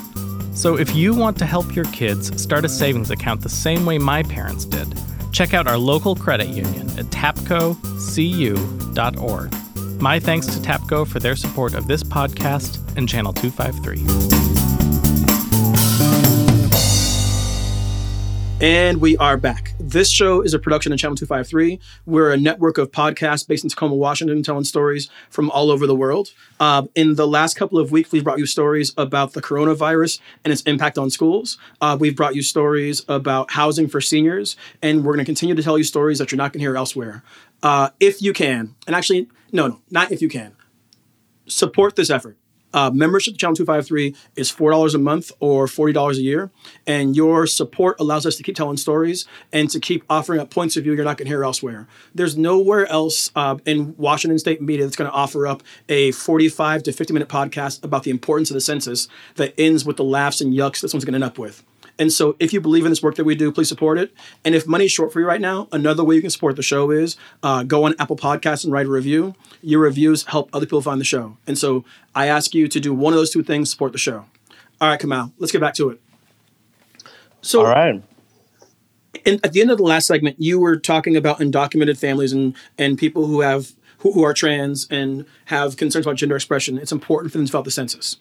[0.53, 3.97] So if you want to help your kids start a savings account the same way
[3.97, 4.97] my parents did,
[5.31, 7.63] check out our local credit union at tapcocu.org.
[10.03, 14.42] My thanks to TAPCO for their support of this podcast and Channel 253.
[18.63, 19.73] And we are back.
[19.78, 21.82] This show is a production of Channel 253.
[22.06, 25.93] We're a network of podcasts based in Tacoma, Washington, telling stories from all over the
[25.93, 26.32] world.
[26.62, 30.54] Uh, in the last couple of weeks, we've brought you stories about the coronavirus and
[30.54, 31.58] its impact on schools.
[31.82, 35.62] Uh, we've brought you stories about housing for seniors, and we're going to continue to
[35.62, 37.21] tell you stories that you're not going to hear elsewhere.
[37.62, 40.56] Uh, if you can, and actually, no, no, not if you can,
[41.47, 42.38] support this effort.
[42.73, 46.51] Uh, membership to Channel 253 is $4 a month or $40 a year.
[46.88, 50.75] And your support allows us to keep telling stories and to keep offering up points
[50.77, 51.88] of view you're not going to hear elsewhere.
[52.13, 56.83] There's nowhere else uh, in Washington state media that's going to offer up a 45
[56.83, 60.41] to 50 minute podcast about the importance of the census that ends with the laughs
[60.41, 61.63] and yucks this one's going to end up with.
[61.99, 64.13] And so if you believe in this work that we do, please support it.
[64.43, 66.89] And if money's short for you right now, another way you can support the show
[66.91, 69.36] is uh, go on Apple Podcasts and write a review.
[69.62, 71.38] Your reviews help other people find the show.
[71.45, 74.25] And so I ask you to do one of those two things, support the show.
[74.82, 76.01] All right, Kamau, let's get back to it.
[77.41, 78.01] So, all right.
[79.25, 82.56] And at the end of the last segment, you were talking about undocumented families and,
[82.77, 86.77] and people who have who, who are trans and have concerns about gender expression.
[86.77, 88.17] It's important for them to fill out the census.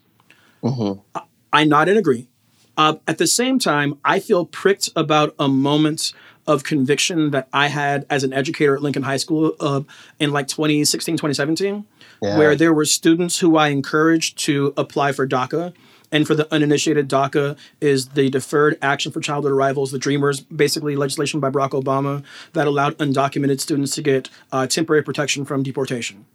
[0.62, 1.00] Mm-hmm.
[1.14, 2.28] I, I nod and agree.
[2.76, 6.12] Uh, at the same time, I feel pricked about a moment
[6.46, 9.82] of conviction that I had as an educator at Lincoln High School uh,
[10.18, 11.86] in like 2016, 2017,
[12.20, 12.36] yeah.
[12.36, 15.72] where there were students who I encouraged to apply for DACA.
[16.10, 20.94] And for the uninitiated, DACA is the Deferred Action for Childhood Arrivals, the Dreamers, basically
[20.94, 26.26] legislation by Barack Obama that allowed undocumented students to get uh, temporary protection from deportation.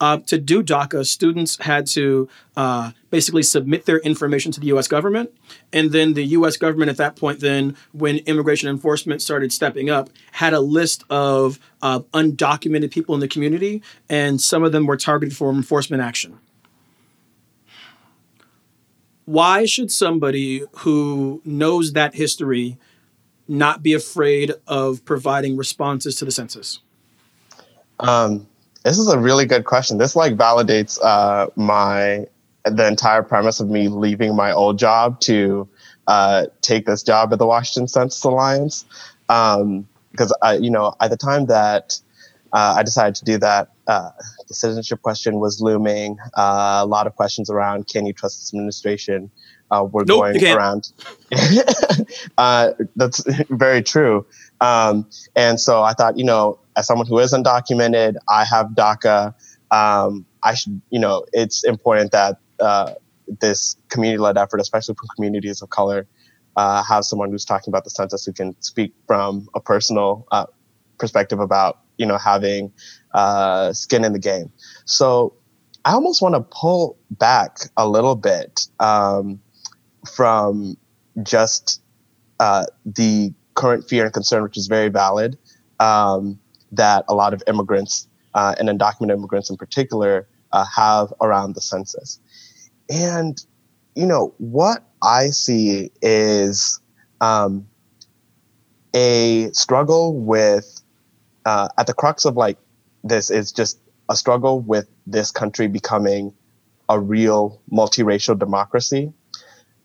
[0.00, 4.86] Uh, to do DACA, students had to uh, basically submit their information to the U.S.
[4.86, 5.30] government,
[5.72, 6.56] and then the U.S.
[6.56, 11.58] government at that point, then when immigration enforcement started stepping up, had a list of
[11.82, 16.38] uh, undocumented people in the community, and some of them were targeted for enforcement action.
[19.24, 22.78] Why should somebody who knows that history
[23.48, 26.80] not be afraid of providing responses to the census?
[27.98, 28.46] Um,
[28.88, 29.98] this is a really good question.
[29.98, 32.26] This like validates uh, my
[32.64, 35.68] the entire premise of me leaving my old job to
[36.06, 38.86] uh, take this job at the Washington Census Alliance.
[39.26, 42.00] Because um, I, you know, at the time that
[42.52, 44.10] uh, I decided to do that, uh,
[44.48, 46.16] the citizenship question was looming.
[46.34, 49.30] Uh, a lot of questions around can you trust this administration
[49.70, 50.92] uh, were nope, going around.
[52.38, 54.24] Uh, that's very true.
[54.60, 59.34] Um, and so I thought, you know, as someone who is undocumented, I have DACA.
[59.70, 62.94] Um, I should, you know, it's important that uh,
[63.40, 66.06] this community-led effort, especially from communities of color,
[66.56, 70.46] uh, have someone who's talking about the census who can speak from a personal uh,
[70.98, 72.72] perspective about, you know, having
[73.14, 74.50] uh, skin in the game.
[74.84, 75.34] So
[75.84, 79.40] I almost want to pull back a little bit um,
[80.08, 80.76] from
[81.22, 81.82] just
[82.40, 85.38] uh, the current fear and concern, which is very valid.
[85.80, 86.38] Um,
[86.72, 91.60] that a lot of immigrants uh, and undocumented immigrants in particular uh, have around the
[91.60, 92.20] census.
[92.90, 93.42] And,
[93.94, 96.80] you know, what I see is
[97.20, 97.66] um,
[98.94, 100.82] a struggle with,
[101.46, 102.58] uh, at the crux of like
[103.04, 106.34] this, is just a struggle with this country becoming
[106.88, 109.12] a real multiracial democracy.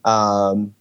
[0.06, 0.76] Um,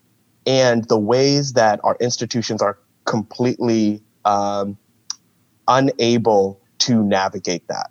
[0.46, 4.76] and the ways that our institutions are completely um,
[5.68, 7.90] unable to navigate that.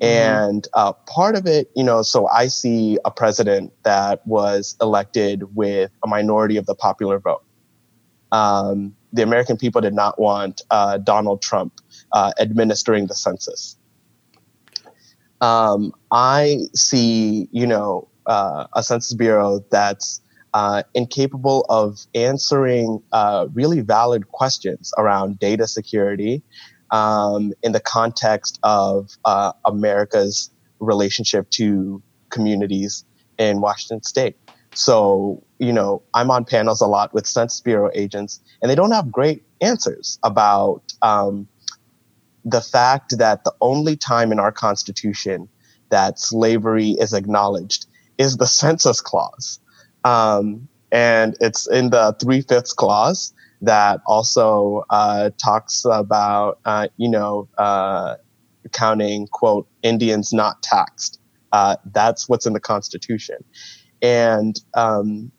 [0.00, 0.04] Mm-hmm.
[0.04, 5.56] And uh, part of it, you know, so I see a president that was elected
[5.56, 7.42] with a minority of the popular vote.
[8.30, 11.80] Um, the American people did not want uh, Donald Trump
[12.12, 13.76] uh, administering the census.
[15.40, 20.20] Um, I see, you know, uh, a Census Bureau that's
[20.56, 26.42] uh, incapable of answering uh, really valid questions around data security,
[26.92, 33.04] um, in the context of uh, America's relationship to communities
[33.36, 34.34] in Washington state.
[34.72, 38.92] So, you know, I'm on panels a lot with Census Bureau agents, and they don't
[38.92, 41.46] have great answers about um,
[42.46, 45.50] the fact that the only time in our Constitution
[45.90, 47.84] that slavery is acknowledged
[48.16, 49.60] is the Census Clause.
[50.06, 57.08] Um, and it's in the three fifths clause that also uh, talks about, uh, you
[57.08, 58.14] know, uh,
[58.72, 61.18] counting, quote, Indians not taxed.
[61.50, 63.38] Uh, that's what's in the Constitution.
[64.00, 65.32] And um,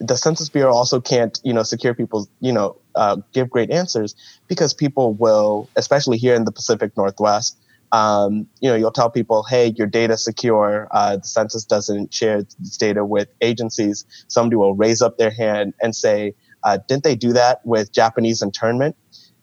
[0.00, 4.16] the Census Bureau also can't, you know, secure people's, you know, uh, give great answers
[4.48, 7.56] because people will, especially here in the Pacific Northwest,
[7.92, 10.88] um, you know, you'll tell people, hey, your data secure.
[10.92, 14.04] Uh, the census doesn't share this data with agencies.
[14.28, 18.42] Somebody will raise up their hand and say, Uh, didn't they do that with Japanese
[18.42, 18.96] internment?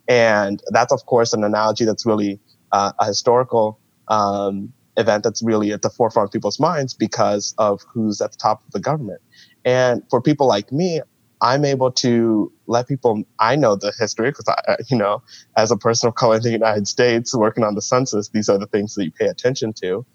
[0.07, 2.39] And that's, of course, an analogy that's really
[2.71, 7.81] uh, a historical um, event that's really at the forefront of people's minds because of
[7.91, 9.21] who's at the top of the government.
[9.65, 11.01] And for people like me,
[11.41, 15.21] I'm able to let people, I know the history because I, you know,
[15.55, 18.57] as a person of color in the United States working on the census, these are
[18.57, 20.05] the things that you pay attention to.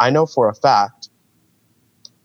[0.00, 1.10] I know for a fact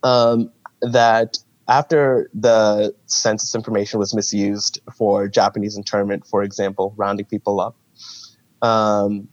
[0.04, 7.60] um, that after the census information was misused for Japanese internment, for example, rounding people
[7.60, 7.76] up,
[8.62, 9.28] um,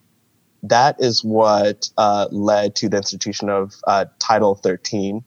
[0.64, 5.22] that is what uh, led to the institution of uh, Title 13.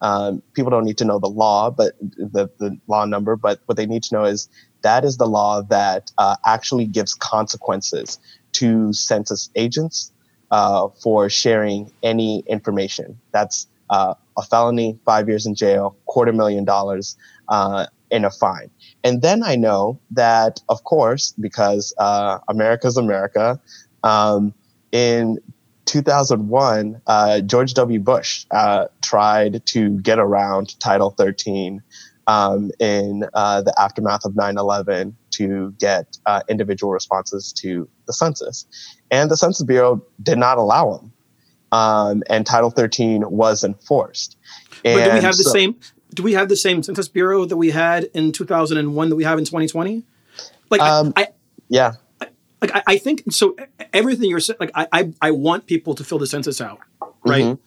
[0.00, 3.76] Um, people don't need to know the law, but the, the law number, but what
[3.76, 4.48] they need to know is
[4.82, 8.18] that is the law that uh, actually gives consequences
[8.52, 10.12] to census agents
[10.50, 13.18] uh, for sharing any information.
[13.32, 17.16] That's uh, a felony, five years in jail, quarter million dollars
[17.48, 18.70] uh, in a fine.
[19.04, 21.94] And then I know that, of course, because
[22.48, 23.60] America's America,
[24.04, 24.54] um,
[24.92, 25.38] in
[25.88, 27.98] 2001, uh, George W.
[27.98, 31.82] Bush uh, tried to get around Title 13
[32.26, 38.12] um, in uh, the aftermath of 9 11 to get uh, individual responses to the
[38.12, 38.66] census.
[39.10, 41.12] And the Census Bureau did not allow them.
[41.72, 44.36] Um, and Title 13 was enforced.
[44.84, 45.76] And but do we have the so, same?
[46.14, 49.38] Do we have the same Census Bureau that we had in 2001 that we have
[49.38, 50.04] in 2020?
[50.70, 51.26] Like, um, I, I,
[51.68, 51.94] yeah,
[52.60, 53.56] like I, I, think so
[53.92, 56.80] everything you're saying like I, I, I want people to fill the census out
[57.24, 57.44] right?
[57.44, 57.62] Mm-hmm.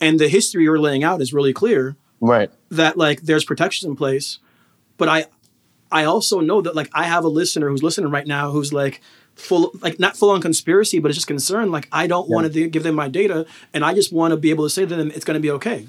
[0.00, 2.50] and the history you're laying out is really clear right.
[2.70, 4.38] that like there's protections in place.
[4.98, 5.26] But i
[5.92, 9.00] i also know that like i have a listener who's listening right now who's like
[9.34, 12.34] full like not full on conspiracy but it's just concerned like i don't yeah.
[12.34, 14.84] want to give them my data and i just want to be able to say
[14.86, 15.86] to them it's going to be okay.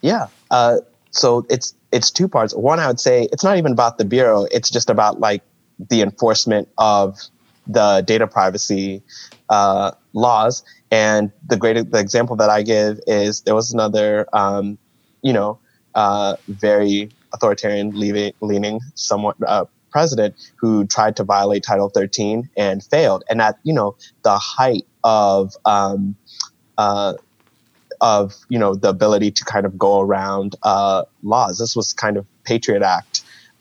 [0.00, 0.78] Yeah uh,
[1.12, 2.54] so it's it's two parts.
[2.54, 4.46] One i would say it's not even about the bureau.
[4.50, 5.42] It's just about like
[5.78, 7.18] the enforcement of
[7.66, 9.02] the data privacy
[9.48, 10.62] uh, laws.
[10.90, 14.78] And the great the example that I give is there was another, um,
[15.22, 15.58] you know,
[15.94, 22.82] uh, very authoritarian leaving, leaning, somewhat uh, president who tried to violate Title 13 and
[22.84, 23.24] failed.
[23.30, 26.16] And at you know the height of um,
[26.78, 27.14] uh,
[28.00, 31.58] of you know the ability to kind of go around uh, laws.
[31.58, 33.11] This was kind of Patriot Act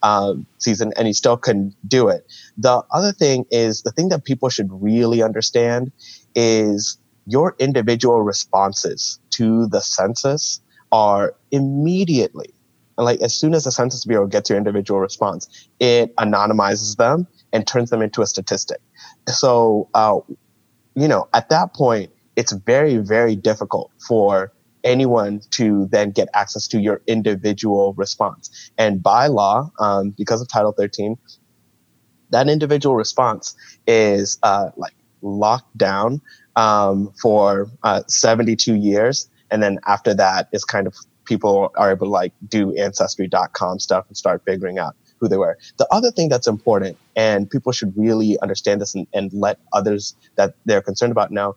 [0.03, 2.25] um, season, and he still couldn't do it.
[2.57, 5.91] The other thing is the thing that people should really understand
[6.35, 10.61] is your individual responses to the census
[10.91, 12.53] are immediately
[12.97, 17.65] like as soon as the census bureau gets your individual response it anonymizes them and
[17.65, 18.79] turns them into a statistic
[19.27, 20.17] so uh,
[20.95, 24.51] you know at that point it's very very difficult for
[24.83, 28.71] anyone to then get access to your individual response.
[28.77, 31.17] And by law, um, because of Title 13,
[32.31, 33.55] that individual response
[33.87, 36.21] is uh, like locked down
[36.55, 39.29] um, for uh, 72 years.
[39.51, 44.05] And then after that is kind of people are able to like do ancestry.com stuff
[44.07, 45.57] and start figuring out who they were.
[45.77, 50.15] The other thing that's important, and people should really understand this and, and let others
[50.35, 51.55] that they're concerned about know,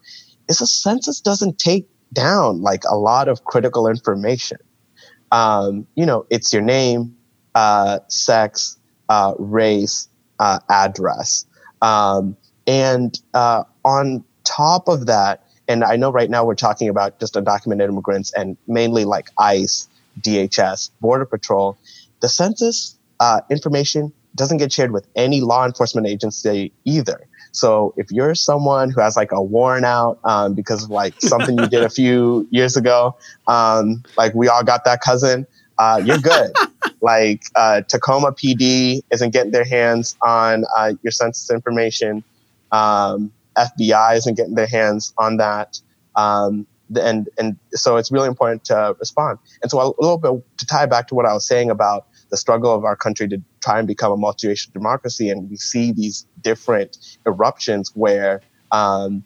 [0.48, 4.59] is a census doesn't take down like a lot of critical information.
[5.33, 7.16] Um, you know, it's your name,
[7.55, 11.46] uh, sex, uh, race, uh, address.
[11.83, 17.20] Um, and uh, on top of that, and I know right now we're talking about
[17.20, 19.88] just undocumented immigrants and mainly like ICE,
[20.20, 21.77] DHS, Border Patrol.
[22.20, 27.27] The census uh, information doesn't get shared with any law enforcement agency either.
[27.54, 31.56] So if you're someone who has like a warrant out um, because of like something
[31.56, 35.46] you did a few years ago, um, like we all got that cousin,
[35.78, 36.52] uh, you're good.
[37.00, 42.24] like uh, Tacoma PD isn't getting their hands on uh, your census information.
[42.72, 45.80] Um, FBI isn't getting their hands on that.
[46.16, 46.66] Um,
[47.00, 49.38] and and so it's really important to respond.
[49.62, 52.37] And so a little bit to tie back to what I was saying about the
[52.37, 56.26] struggle of our country to try and become a multiracial democracy, and we see these
[56.42, 58.40] different eruptions where
[58.72, 59.24] um,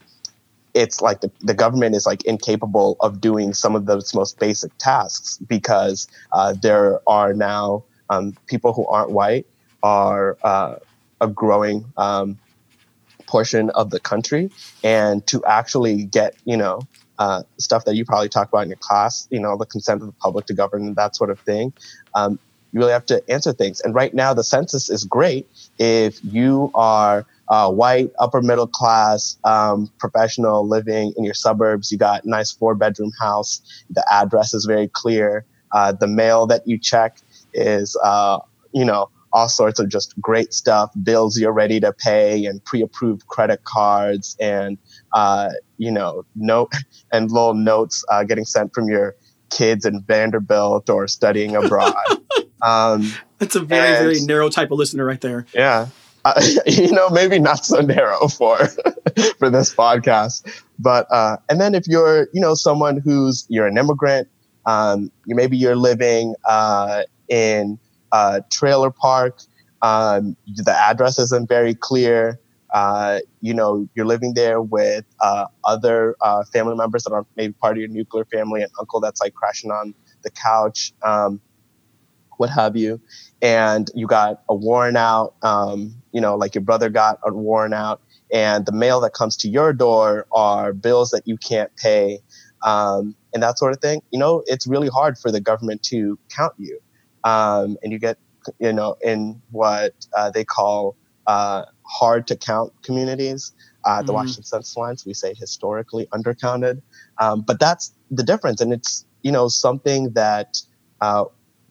[0.74, 4.70] it's like the, the government is like incapable of doing some of those most basic
[4.78, 9.46] tasks because uh, there are now um, people who aren't white
[9.82, 10.76] are uh,
[11.20, 12.38] a growing um,
[13.26, 14.50] portion of the country,
[14.82, 16.80] and to actually get you know
[17.18, 20.06] uh, stuff that you probably talk about in your class, you know, the consent of
[20.06, 21.72] the public to govern, that sort of thing.
[22.14, 22.38] Um,
[22.72, 23.80] you really have to answer things.
[23.80, 25.48] And right now, the census is great
[25.78, 31.90] if you are uh, white, upper middle class, um, professional living in your suburbs.
[31.90, 33.62] You got nice four bedroom house.
[33.90, 35.44] The address is very clear.
[35.72, 37.18] Uh, the mail that you check
[37.54, 38.38] is, uh,
[38.72, 43.26] you know, all sorts of just great stuff, bills you're ready to pay, and pre-approved
[43.26, 44.78] credit cards, and
[45.12, 46.72] uh, you know, note
[47.12, 49.14] and little notes uh, getting sent from your
[49.50, 51.94] kids in Vanderbilt or studying abroad.
[52.62, 55.46] um, That's a very and, very narrow type of listener right there.
[55.54, 55.88] Yeah,
[56.24, 58.58] uh, you know, maybe not so narrow for
[59.38, 63.78] for this podcast, but uh, and then if you're you know someone who's you're an
[63.78, 64.28] immigrant,
[64.66, 67.78] um, you maybe you're living uh, in
[68.12, 69.40] a trailer park,
[69.82, 72.38] um, the address isn't very clear.
[72.72, 77.52] Uh, you know, you're living there with uh, other uh, family members that are maybe
[77.54, 81.40] part of your nuclear family, an uncle that's like crashing on the couch, um,
[82.36, 83.00] what have you,
[83.42, 87.74] and you got a warrant out, um, you know, like your brother got a warrant
[87.74, 88.00] out,
[88.32, 92.20] and the mail that comes to your door are bills that you can't pay,
[92.62, 94.02] um, and that sort of thing.
[94.12, 96.78] You know, it's really hard for the government to count you,
[97.24, 98.18] um, and you get,
[98.60, 100.96] you know, in what uh, they call
[101.26, 103.52] uh, hard to count communities.
[103.84, 104.16] Uh, the mm.
[104.16, 106.82] Washington Census Alliance, we say historically undercounted.
[107.18, 108.60] Um, but that's the difference.
[108.60, 110.60] And it's, you know, something that
[111.00, 111.24] uh,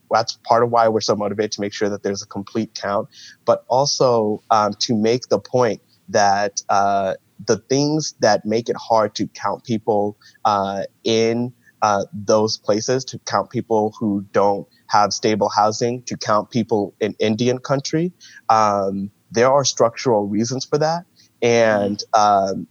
[0.09, 3.09] that's part of why we're so motivated to make sure that there's a complete count,
[3.45, 7.15] but also um, to make the point that uh,
[7.45, 13.19] the things that make it hard to count people uh, in uh, those places, to
[13.19, 18.11] count people who don't have stable housing, to count people in Indian country,
[18.49, 21.05] um, there are structural reasons for that.
[21.41, 22.67] And um,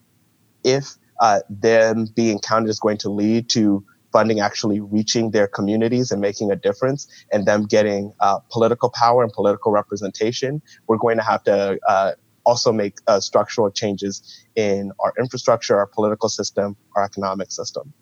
[0.64, 6.10] if uh, them being counted is going to lead to funding actually reaching their communities
[6.10, 11.16] and making a difference and them getting uh, political power and political representation, we're going
[11.16, 12.12] to have to uh,
[12.44, 17.92] also make uh, structural changes in our infrastructure, our political system, our economic system.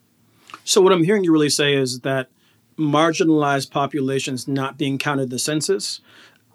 [0.64, 2.28] So, what I'm hearing you really say is that
[2.78, 6.00] marginalized populations not being counted the census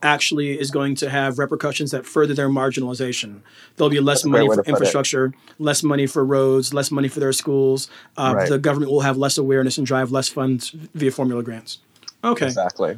[0.02, 3.42] actually is going to have repercussions that further their marginalization.
[3.76, 7.90] There'll be less money for infrastructure, less money for roads, less money for their schools.
[8.18, 8.50] Uh, right.
[8.50, 11.80] The government will have less awareness and drive less funds via formula grants.
[12.24, 12.46] Okay.
[12.46, 12.98] Exactly.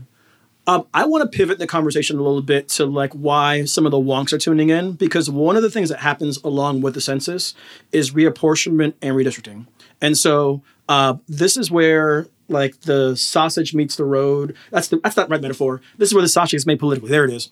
[0.68, 3.92] Um, I want to pivot the conversation a little bit to like why some of
[3.92, 7.02] the wonks are tuning in because one of the things that happens along with the
[7.02, 7.56] census
[7.92, 9.66] is reapportionment and redistricting.
[10.02, 14.56] And so uh, this is where like the sausage meets the road.
[14.70, 15.82] That's the that's not right metaphor.
[15.98, 17.10] This is where the sausage is made politically.
[17.10, 17.50] There it is.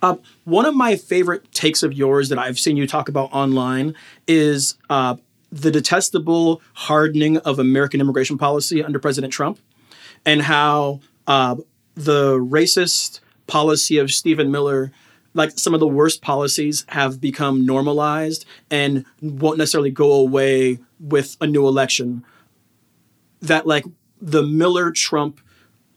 [0.00, 3.94] Uh, one of my favorite takes of yours that I've seen you talk about online
[4.26, 5.16] is uh,
[5.50, 9.58] the detestable hardening of American immigration policy under President Trump,
[10.24, 11.56] and how uh,
[11.94, 14.92] the racist policy of Stephen Miller,
[15.34, 21.36] like some of the worst policies, have become normalized and won't necessarily go away with
[21.40, 22.24] a new election.
[23.40, 23.84] That like
[24.20, 25.40] the Miller Trump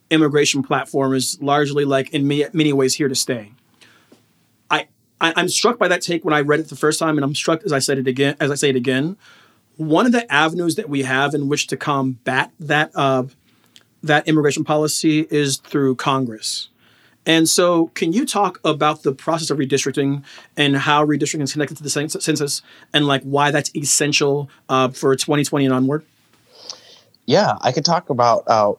[0.10, 3.54] immigration platform is largely like in many many ways here to stay.
[4.70, 4.88] I,
[5.20, 7.36] I am struck by that take when I read it the first time, and I'm
[7.36, 9.18] struck as I said it again as I say it again.
[9.78, 13.24] One of the avenues that we have in which to combat that uh,
[14.04, 16.70] that immigration policy is through Congress.
[17.26, 20.24] And so, can you talk about the process of redistricting
[20.58, 22.64] and how redistricting is connected to the census,
[22.94, 26.04] and like why that's essential uh, for 2020 and onward?
[27.26, 28.74] Yeah, I could talk about uh,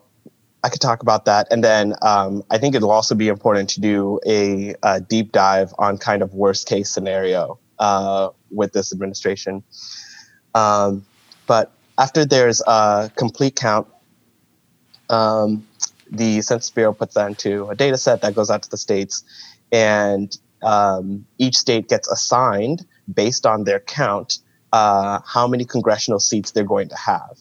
[0.65, 3.81] I could talk about that, and then um, I think it'll also be important to
[3.81, 9.65] do a, a, deep dive on kind of worst case scenario uh, with this administration.
[10.55, 11.05] Um,
[11.49, 13.89] but after there's a complete count,
[15.11, 15.67] um,
[16.11, 19.25] the Census Bureau puts that into a data set that goes out to the states,
[19.73, 24.39] and um, each state gets assigned based on their count
[24.73, 27.37] uh, how many congressional seats they're going to have.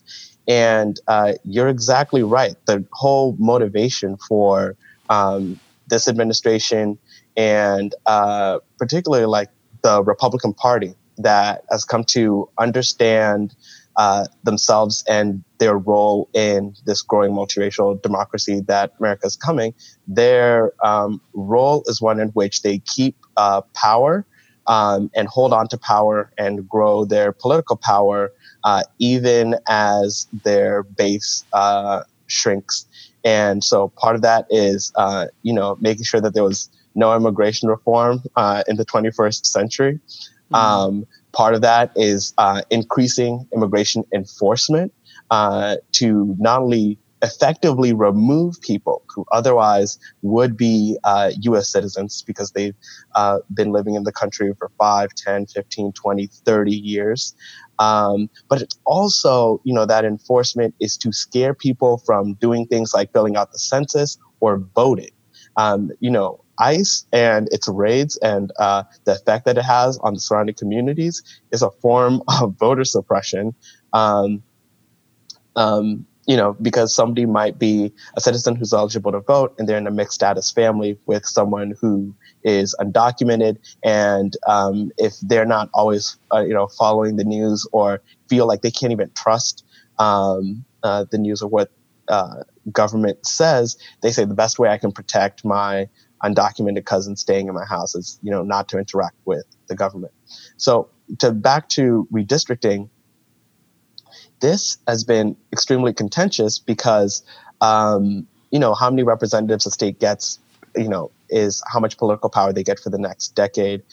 [0.48, 2.56] And uh, you're exactly right.
[2.66, 4.76] The whole motivation for
[5.10, 6.98] um, this administration
[7.38, 9.50] and uh, particularly like
[9.84, 13.56] the Republican Party that has come to understand
[13.98, 19.74] uh, themselves and their role in this growing multiracial democracy that America is coming,
[20.08, 24.26] their um, role is one in which they keep uh, power
[24.68, 28.32] um, and hold on to power and grow their political power
[28.64, 32.86] uh, even as their base uh, shrinks.
[33.24, 37.16] And so part of that is, uh, you know, making sure that there was no
[37.16, 40.00] immigration reform uh, in the 21st century.
[40.52, 40.56] Mm-hmm.
[40.56, 44.94] Um, part of that is uh, increasing immigration enforcement
[45.30, 52.52] uh, to not only effectively remove people who otherwise would be uh, US citizens because
[52.52, 52.76] they've
[53.16, 57.36] uh, been living in the country for 5, 10, 15, 20, 30 years.
[57.82, 62.94] Um, but it's also, you know, that enforcement is to scare people from doing things
[62.94, 65.10] like filling out the census or voting.
[65.58, 70.14] Um, you know, ICE and its raids and uh, the effect that it has on
[70.14, 73.56] the surrounding communities is a form of voter suppression.
[73.94, 74.44] Um,
[75.56, 79.78] um, you know, because somebody might be a citizen who's eligible to vote and they're
[79.78, 83.58] in a mixed status family with someone who is undocumented.
[83.84, 88.62] And um, if they're not always, uh, you know, following the news or feel like
[88.62, 89.66] they can't even trust
[90.00, 91.70] um, uh, the news or what
[92.08, 95.90] uh, government says, they say the best way I can protect my
[96.24, 100.14] undocumented cousin staying in my house is, you know, not to interact with the government.
[100.56, 100.88] So
[101.20, 102.88] to back to redistricting,
[104.42, 107.24] this has been extremely contentious because,
[107.62, 110.40] um, you know, how many representatives a state gets,
[110.76, 113.84] you know, is how much political power they get for the next decade.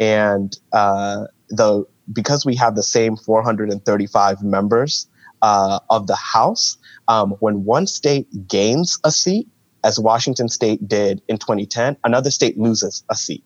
[0.00, 5.06] And uh, the because we have the same 435 members
[5.42, 9.46] uh, of the House, um, when one state gains a seat,
[9.84, 13.44] as Washington State did in 2010, another state loses a seat.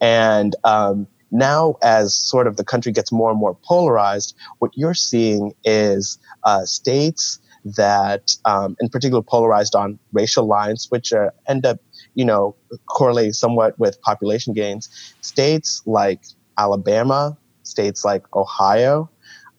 [0.00, 4.94] And um, now, as sort of the country gets more and more polarized, what you're
[4.94, 11.12] seeing is uh, states that, um, in particular, polarized on racial lines, which
[11.46, 11.78] end up,
[12.14, 12.56] you know,
[12.88, 15.14] correlating somewhat with population gains.
[15.20, 16.22] States like
[16.58, 19.08] Alabama, states like Ohio,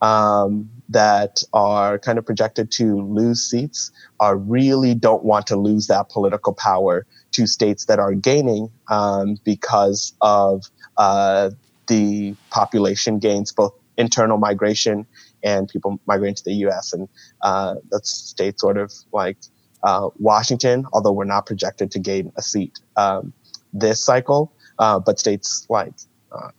[0.02, 5.88] um, that are kind of projected to lose seats are really don't want to lose
[5.88, 10.66] that political power to states that are gaining um, because of
[11.02, 11.50] uh,
[11.88, 15.08] the population gains, both internal migration
[15.44, 16.94] and people migrating to the U.S.
[16.94, 17.10] And
[17.42, 19.38] uh, that's states sort of like
[19.82, 23.34] uh, Washington, although we're not projected to gain a seat um,
[23.74, 25.94] this cycle, uh, but states like
[26.32, 26.52] uh,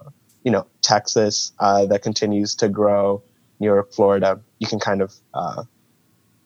[0.43, 3.23] you know Texas uh, that continues to grow,
[3.61, 5.15] New York, Florida, you can kind of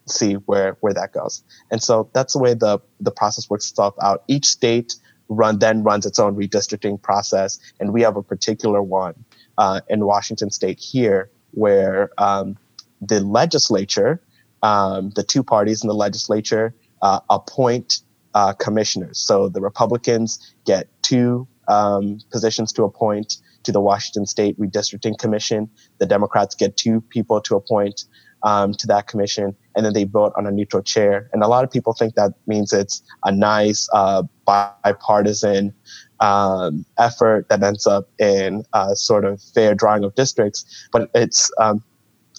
[0.07, 1.42] see where where that goes.
[1.70, 4.22] And so that's the way the the process works itself out.
[4.28, 4.97] Each state
[5.29, 9.14] run then runs its own redistricting process, and we have a particular one
[9.59, 12.57] uh, in Washington State here where um,
[13.01, 14.22] the legislature,
[14.62, 18.01] um, the two parties in the legislature, uh, appoint
[18.35, 19.18] uh, commissioners.
[19.18, 25.68] So the Republicans get two um, positions to appoint to the Washington State Redistricting Commission.
[25.99, 28.05] The Democrats get two people to appoint
[28.43, 31.29] um, to that commission, and then they vote on a neutral chair.
[31.33, 35.74] And a lot of people think that means it's a nice uh, bipartisan
[36.20, 41.51] um, effort that ends up in a sort of fair drawing of districts, but it's
[41.61, 41.85] um,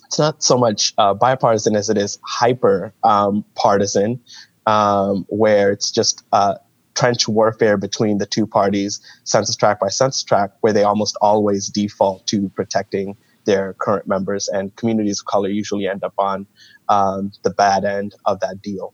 [0.06, 4.20] it's not so much uh, bipartisan as it is hyper um, partisan,
[4.66, 6.56] um, where it's just uh,
[6.96, 11.68] trench warfare between the two parties, census tract by census tract, where they almost always
[11.68, 13.16] default to protecting
[13.46, 16.48] their current members, and communities of color usually end up on
[16.90, 18.94] um, the bad end of that deal.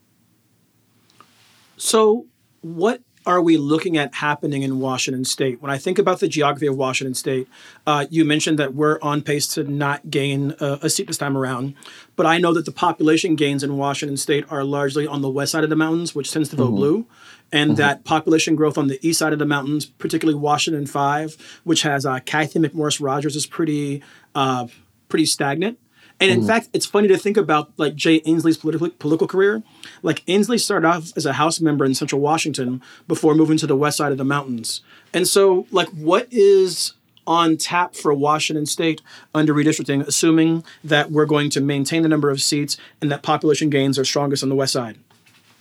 [1.77, 2.27] So,
[2.61, 5.61] what are we looking at happening in Washington State?
[5.61, 7.47] When I think about the geography of Washington State,
[7.87, 11.37] uh, you mentioned that we're on pace to not gain a, a, seat this time
[11.37, 11.75] around,
[12.15, 15.53] but I know that the population gains in Washington State are largely on the west
[15.53, 16.75] side of the mountains, which tends to vote mm-hmm.
[16.75, 17.07] blue,
[17.51, 17.77] and mm-hmm.
[17.77, 22.05] that population growth on the east side of the mountains, particularly Washington Five, which has
[22.05, 24.03] uh, Cathy McMorris Rodgers, is pretty
[24.35, 24.67] uh,
[25.07, 25.79] pretty stagnant.
[26.19, 26.47] And in mm.
[26.47, 29.63] fact, it's funny to think about like Jay Inslee's political political career.
[30.01, 33.75] Like Inslee started off as a House member in Central Washington before moving to the
[33.75, 34.81] west side of the mountains.
[35.13, 36.93] And so, like, what is
[37.25, 39.01] on tap for Washington State
[39.33, 43.69] under redistricting, assuming that we're going to maintain the number of seats and that population
[43.69, 44.97] gains are strongest on the west side?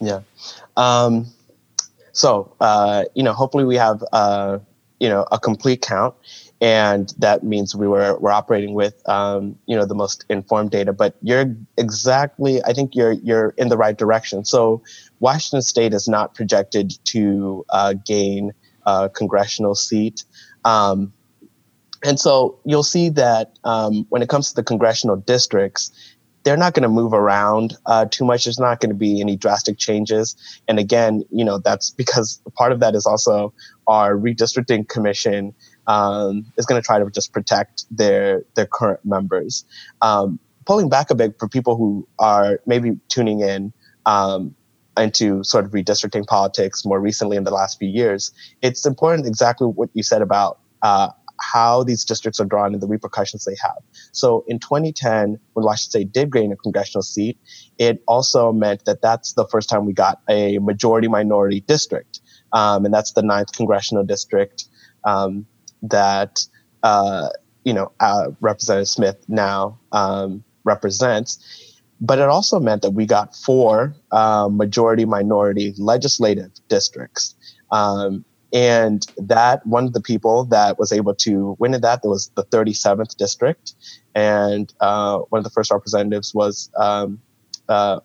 [0.00, 0.20] Yeah.
[0.76, 1.26] Um,
[2.12, 4.58] so, uh, you know, hopefully we have, uh,
[5.00, 6.14] you know, a complete count
[6.62, 10.92] and that means we were we're operating with um, you know the most informed data.
[10.92, 14.44] But you're exactly, I think you're you're in the right direction.
[14.44, 14.80] So
[15.18, 18.52] Washington State is not projected to uh, gain
[18.86, 20.24] a congressional seat.
[20.64, 21.12] Um,
[22.04, 25.90] and so you'll see that um, when it comes to the congressional districts,
[26.44, 28.44] they're not going to move around uh, too much.
[28.44, 30.36] There's not going to be any drastic changes.
[30.68, 33.52] And again, you know, that's because part of that is also
[33.86, 35.54] our redistricting commission
[35.86, 39.64] um, is going to try to just protect their their current members.
[40.00, 43.72] Um, pulling back a bit for people who are maybe tuning in
[44.06, 44.54] um,
[44.96, 48.30] into sort of redistricting politics more recently in the last few years,
[48.60, 51.08] it's important exactly what you said about uh,
[51.42, 53.78] how these districts are drawn and the repercussions they have.
[54.12, 57.38] So in 2010, when Washington State did gain a congressional seat,
[57.78, 62.20] it also meant that that's the first time we got a majority minority district.
[62.52, 64.64] Um, and that's the ninth congressional district.
[65.04, 65.46] Um,
[65.82, 66.44] that
[66.82, 67.28] uh,
[67.64, 71.38] you know uh, Representative Smith now um, represents.
[72.00, 77.34] But it also meant that we got four uh, majority minority legislative districts.
[77.70, 82.10] Um, and that one of the people that was able to win in that, there
[82.10, 83.74] was the 37th district.
[84.14, 87.20] And uh, one of the first representatives was um,
[87.68, 88.00] uh,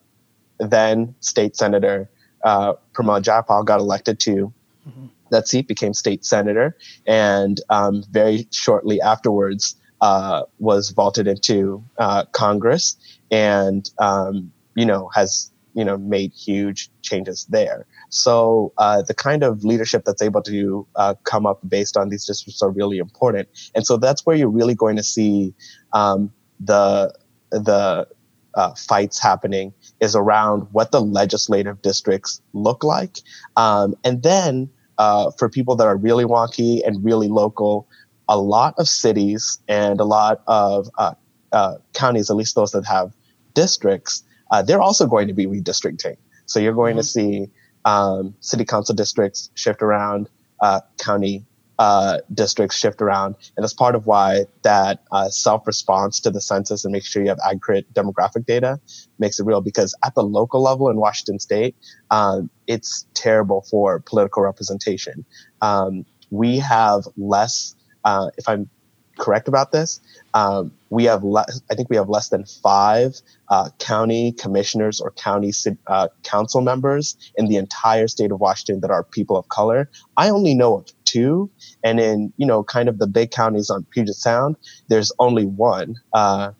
[0.59, 2.09] then state senator
[2.43, 4.53] uh, Pramila Jayapal got elected to
[4.88, 5.07] mm-hmm.
[5.32, 12.25] That seat, became state senator, and um, very shortly afterwards uh, was vaulted into uh,
[12.25, 12.95] Congress,
[13.32, 17.86] and um, you know has you know made huge changes there.
[18.09, 22.25] So uh, the kind of leadership that's able to uh, come up based on these
[22.25, 25.53] districts are really important, and so that's where you're really going to see
[25.93, 27.13] um, the
[27.49, 28.07] the
[28.55, 33.19] uh, fights happening is around what the legislative districts look like,
[33.55, 37.87] um, and then uh, for people that are really wonky and really local,
[38.27, 41.13] a lot of cities and a lot of uh,
[41.51, 43.13] uh, counties, at least those that have
[43.53, 44.23] districts,
[44.65, 46.17] they're also going to be redistricting.
[46.45, 46.99] So you're going mm-hmm.
[46.99, 47.49] to see
[47.85, 50.29] um, city council districts shift around,
[50.61, 51.45] uh, county
[51.80, 53.36] uh, districts shift around.
[53.55, 57.21] And that's part of why that uh, self response to the census and make sure
[57.21, 58.80] you have accurate demographic data
[59.19, 59.61] makes it real.
[59.61, 61.75] Because at the local level in Washington state,
[62.11, 65.25] um, it's terrible for political representation.
[65.61, 68.69] Um, we have less, uh, if I'm
[69.18, 69.99] correct about this,
[70.34, 75.11] um, we have less, I think we have less than five uh, county commissioners or
[75.11, 75.51] county
[75.88, 79.89] uh, council members in the entire state of Washington that are people of color.
[80.15, 81.49] I only know of two,
[81.84, 84.55] and in you know kind of the big counties on Puget Sound,
[84.88, 85.95] there's only one.
[86.13, 86.51] Uh,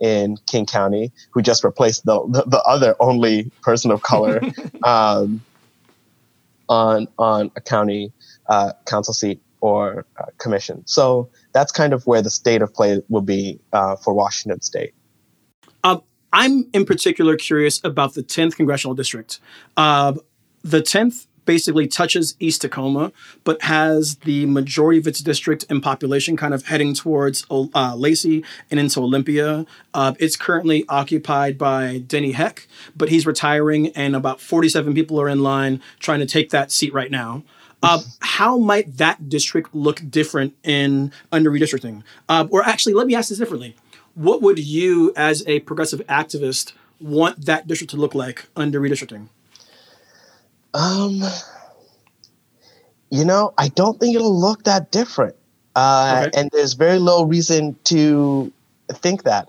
[0.00, 4.40] in King County, who just replaced the, the, the other only person of color
[4.82, 5.42] um,
[6.68, 8.12] on on a county
[8.48, 10.82] uh, council seat or uh, commission.
[10.86, 14.94] So that's kind of where the state of play will be uh, for Washington State.
[15.84, 19.40] Um, I'm in particular curious about the 10th congressional district.
[19.76, 20.14] Uh,
[20.62, 26.36] the 10th basically touches East Tacoma, but has the majority of its district and population
[26.36, 29.66] kind of heading towards uh, Lacey and into Olympia.
[29.92, 35.28] Uh, it's currently occupied by Denny Heck, but he's retiring, and about 47 people are
[35.28, 37.42] in line trying to take that seat right now.
[37.82, 42.02] Uh, how might that district look different in under redistricting?
[42.28, 43.74] Uh, or actually, let me ask this differently.
[44.14, 49.28] What would you, as a progressive activist, want that district to look like under redistricting?
[50.74, 51.22] Um,
[53.10, 55.36] you know, I don't think it'll look that different.
[55.74, 56.40] Uh, okay.
[56.40, 58.52] And there's very little reason to
[58.90, 59.48] think that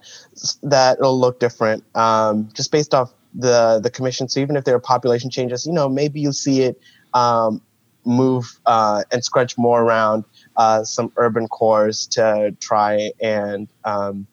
[0.64, 4.30] that it'll look different, um, just based off the the commission.
[4.30, 6.80] So even if there are population changes, you know, maybe you'll see it
[7.14, 7.62] um,
[8.06, 10.24] move uh, and scrunch more around
[10.58, 14.28] uh, some urban cores to try and um,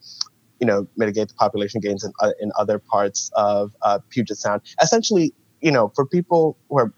[0.61, 4.63] you know mitigate the population gains in, uh, in other parts of uh, Puget Sound.
[4.83, 6.93] Essentially, you know, for people who are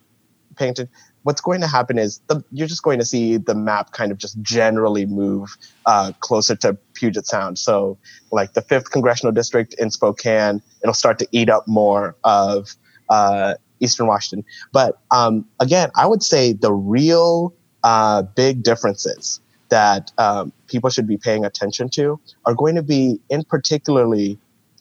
[0.52, 0.88] attention,
[1.22, 4.18] what's going to happen is the, you're just going to see the map kind of
[4.18, 5.56] just generally move
[5.86, 7.58] uh, closer to Puget Sound.
[7.58, 7.98] So,
[8.32, 12.74] like the fifth congressional district in Spokane, it'll start to eat up more of
[13.08, 14.44] uh, Eastern Washington.
[14.72, 21.06] But um, again, I would say the real uh, big differences that um, people should
[21.06, 24.38] be paying attention to are going to be in particularly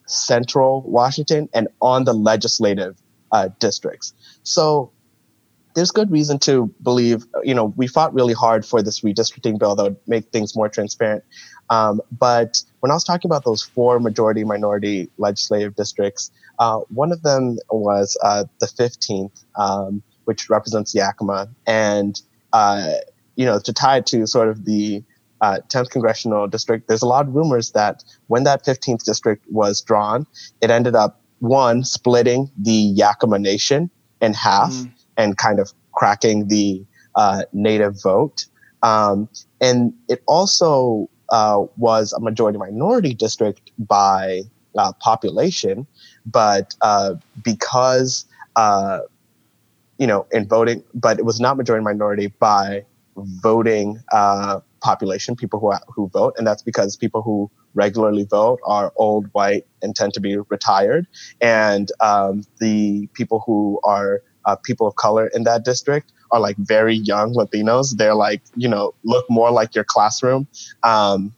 [0.07, 2.97] central Washington and on the legislative
[3.31, 4.13] uh, districts.
[4.43, 4.91] So
[5.79, 9.77] there's good reason to believe, you know, we fought really hard for this redistricting bill
[9.77, 11.23] that would make things more transparent.
[11.69, 17.13] Um, but when I was talking about those four majority minority legislative districts, uh, one
[17.13, 21.47] of them was uh, the 15th, um, which represents Yakima.
[21.65, 22.21] And,
[22.51, 22.95] uh,
[23.37, 25.01] you know, to tie it to sort of the
[25.41, 29.81] 10th uh, congressional district, there's a lot of rumors that when that 15th district was
[29.81, 30.27] drawn,
[30.59, 34.91] it ended up, one, splitting the Yakama Nation in half mm.
[35.19, 36.83] And kind of cracking the
[37.15, 38.45] uh, native vote.
[38.81, 39.29] Um,
[39.61, 44.41] and it also uh, was a majority minority district by
[44.77, 45.85] uh, population,
[46.25, 49.01] but uh, because uh,
[49.97, 52.85] you know in voting, but it was not majority minority by
[53.17, 58.93] voting uh, population, people who who vote, and that's because people who regularly vote are
[58.95, 61.05] old, white, and tend to be retired,
[61.41, 66.57] and um, the people who are uh, people of color in that district are like
[66.57, 67.95] very young Latinos.
[67.97, 70.47] They're like, you know, look more like your classroom.
[70.83, 71.33] Um,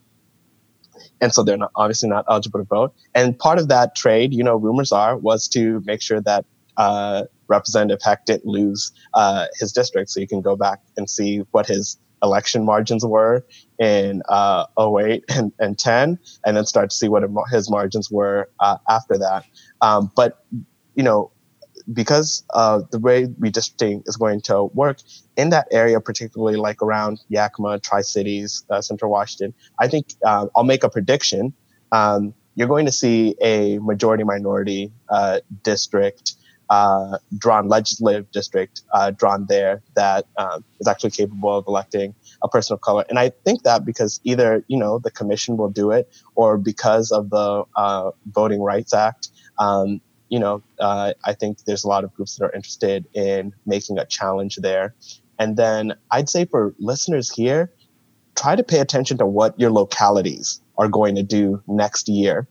[1.22, 2.94] and so they're not obviously not eligible to vote.
[3.16, 6.46] And part of that trade, you know, rumors are, was to make sure that
[6.78, 10.10] uh, Representative Heck didn't lose uh, his district.
[10.10, 13.46] So you can go back and see what his election margins were
[13.80, 18.50] in uh, 08 and, and 10, and then start to see what his margins were
[18.60, 19.46] uh, after that.
[19.82, 20.46] Um, but,
[20.96, 21.32] you know,
[21.94, 24.98] because uh, the way redistricting is going to work
[25.38, 30.48] in that area, particularly like around Yakima, Tri Cities, uh, Central Washington, I think uh,
[30.56, 31.54] I'll make a prediction.
[31.92, 36.36] Um, you're going to see a majority minority uh, district
[36.72, 42.48] uh, drawn, legislative district uh, drawn there that um, is actually capable of electing a
[42.48, 43.04] person of color.
[43.10, 47.12] And I think that because either, you know, the commission will do it or because
[47.12, 49.28] of the uh, Voting Rights Act,
[49.60, 50.00] um,
[50.32, 54.00] you know, uh, I think there's a lot of groups that are interested in making
[54.00, 54.96] a challenge there.
[55.38, 57.70] And then I'd say for listeners here,
[58.36, 62.48] try to pay attention to what your localities are going to do next year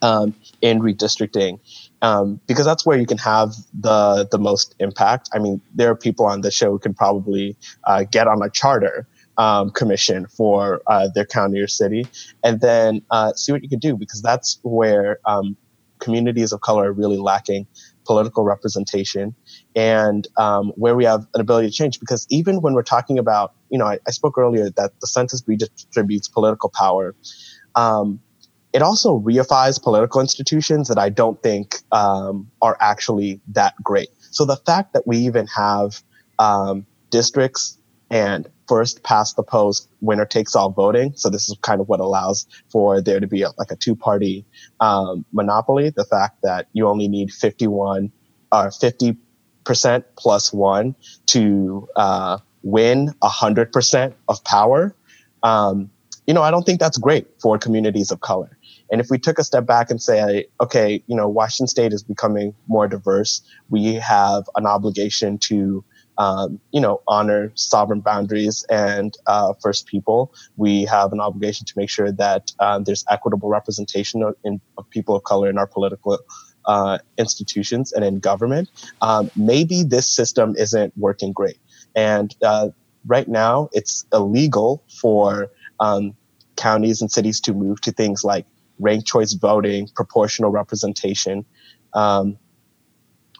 [0.00, 0.32] um,
[0.62, 1.58] in redistricting.
[2.02, 5.28] Um, because that's where you can have the the most impact.
[5.34, 8.50] I mean, there are people on the show who can probably uh, get on a
[8.50, 9.08] charter
[9.38, 12.06] um, commission for uh, their county or city,
[12.44, 15.56] and then uh, see what you can do because that's where um,
[15.98, 17.66] communities of color are really lacking
[18.04, 19.34] political representation
[19.74, 21.98] and um, where we have an ability to change.
[21.98, 25.42] Because even when we're talking about, you know, I, I spoke earlier that the census
[25.42, 27.14] redistributes political power.
[27.74, 28.20] Um,
[28.72, 34.08] it also reifies political institutions that I don't think um, are actually that great.
[34.30, 36.02] So the fact that we even have
[36.38, 37.78] um, districts
[38.10, 41.12] and first past the post winner takes all voting.
[41.16, 43.96] So this is kind of what allows for there to be a, like a two
[43.96, 44.44] party
[44.80, 45.90] um, monopoly.
[45.90, 48.12] The fact that you only need 51
[48.52, 49.16] or uh, 50
[49.64, 50.94] percent plus one
[51.26, 54.94] to uh, win hundred percent of power.
[55.42, 55.90] Um,
[56.26, 58.56] you know, I don't think that's great for communities of color.
[58.90, 62.02] And if we took a step back and say, okay, you know, Washington State is
[62.02, 65.84] becoming more diverse, we have an obligation to,
[66.18, 70.32] um, you know, honor sovereign boundaries and uh, First People.
[70.56, 74.88] We have an obligation to make sure that um, there's equitable representation of, in, of,
[74.90, 76.18] people of color in our political
[76.64, 78.70] uh, institutions and in government.
[79.02, 81.58] Um, maybe this system isn't working great.
[81.94, 82.70] And uh,
[83.06, 85.50] right now, it's illegal for
[85.80, 86.16] um,
[86.56, 88.46] counties and cities to move to things like
[88.78, 91.44] ranked choice voting, proportional representation,
[91.94, 92.38] um,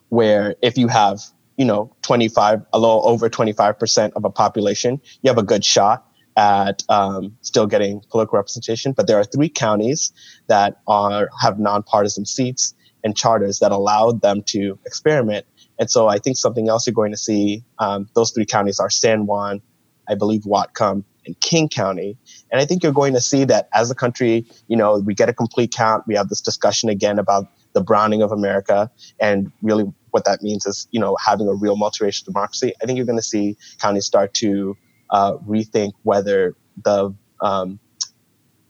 [0.09, 1.21] where if you have,
[1.57, 6.07] you know, 25, a little over 25% of a population, you have a good shot
[6.37, 8.93] at um, still getting political representation.
[8.93, 10.13] But there are three counties
[10.49, 15.47] that are have nonpartisan seats and charters that allowed them to experiment.
[15.79, 18.91] And so I think something else you're going to see, um, those three counties are
[18.91, 19.61] San Juan,
[20.09, 22.17] I believe Whatcom, and King County.
[22.51, 25.29] And I think you're going to see that as a country, you know, we get
[25.29, 26.05] a complete count.
[26.07, 28.91] We have this discussion again about the browning of America.
[29.21, 29.85] And really
[30.17, 32.73] what that means is, you know, having a real multiracial democracy.
[32.83, 34.75] I think you're going to see counties start to
[35.11, 37.79] uh, rethink whether the, um,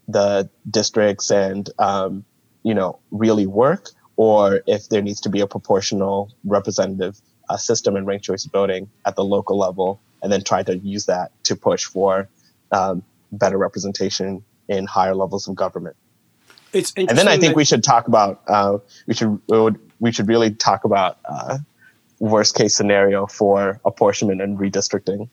[0.08, 2.24] the districts and, um,
[2.64, 7.94] you know, really work or if there needs to be a proportional representative uh, system
[7.94, 11.54] and ranked choice voting at the local level and then try to use that to
[11.54, 12.28] push for
[12.72, 15.94] um, better representation in higher levels of government.
[16.72, 19.40] It's and then I think we should talk about uh, we should
[20.00, 21.58] we should really talk about uh,
[22.18, 25.28] worst case scenario for apportionment and redistricting.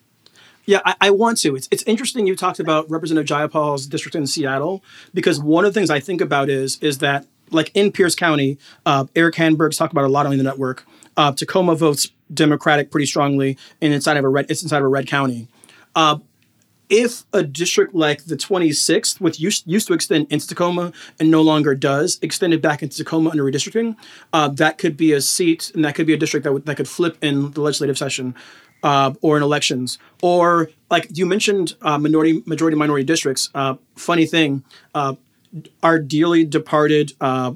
[0.66, 1.56] Yeah, I, I, want to.
[1.56, 4.82] It's, it's interesting you talked about Representative Jayapal's district in Seattle
[5.14, 8.58] because one of the things I think about is is that like in Pierce County,
[8.86, 10.86] uh, Erik Hanberg's talked about a lot on the network.
[11.18, 14.88] Uh, Tacoma votes Democratic pretty strongly, and inside of a red, it's inside of a
[14.88, 15.48] red county.
[15.96, 16.18] Uh,
[16.90, 21.42] if a district like the 26th, which used, used to extend into Tacoma and no
[21.42, 23.96] longer does, extended back into Tacoma under redistricting,
[24.32, 26.78] uh, that could be a seat and that could be a district that, w- that
[26.78, 28.36] could flip in the legislative session
[28.84, 29.98] uh, or in elections.
[30.22, 33.50] Or, like you mentioned, uh, minority, majority minority districts.
[33.56, 34.64] Uh, funny thing,
[34.94, 35.16] uh,
[35.82, 37.54] our dearly departed uh,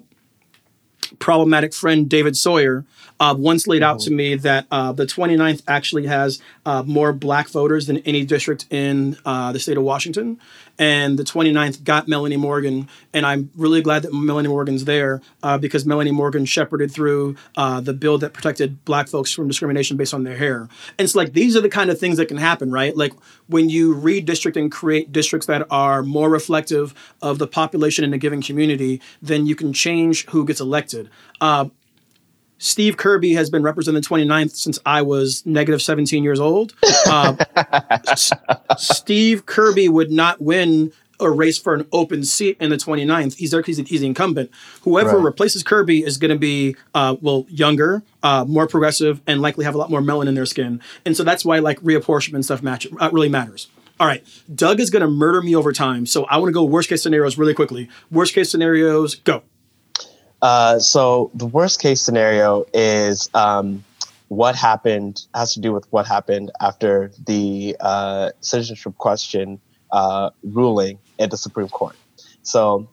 [1.20, 2.86] problematic friend David Sawyer
[3.20, 7.49] uh, once laid out to me that uh, the 29th actually has uh, more black
[7.49, 10.39] voters than any district in uh, the state of Washington.
[10.80, 12.88] And the 29th got Melanie Morgan.
[13.13, 17.82] And I'm really glad that Melanie Morgan's there uh, because Melanie Morgan shepherded through uh,
[17.82, 20.61] the bill that protected black folks from discrimination based on their hair.
[20.97, 22.95] And it's like these are the kind of things that can happen, right?
[22.95, 23.13] Like
[23.47, 28.17] when you redistrict and create districts that are more reflective of the population in a
[28.17, 31.09] given community, then you can change who gets elected.
[31.41, 31.69] Uh,
[32.60, 36.74] Steve Kirby has been representing the 29th since I was negative 17 years old.
[37.08, 37.36] Uh,
[38.08, 38.34] S-
[38.78, 43.36] Steve Kirby would not win a race for an open seat in the 29th.
[43.36, 44.51] He's there because he's the incumbent.
[44.82, 45.24] Whoever right.
[45.24, 49.76] replaces Kirby is going to be, uh, well, younger, uh, more progressive, and likely have
[49.76, 50.82] a lot more melanin in their skin.
[51.05, 53.68] And so that's why like reapportionment stuff match uh, really matters.
[53.99, 56.05] All right, Doug is going to murder me over time.
[56.05, 57.89] So I want to go worst case scenarios really quickly.
[58.12, 59.41] Worst case scenarios, go.
[60.41, 63.83] Uh, so the worst case scenario is um,
[64.27, 69.59] what happened has to do with what happened after the uh, citizenship question
[69.91, 71.95] uh, ruling at the Supreme Court.
[72.43, 72.88] So,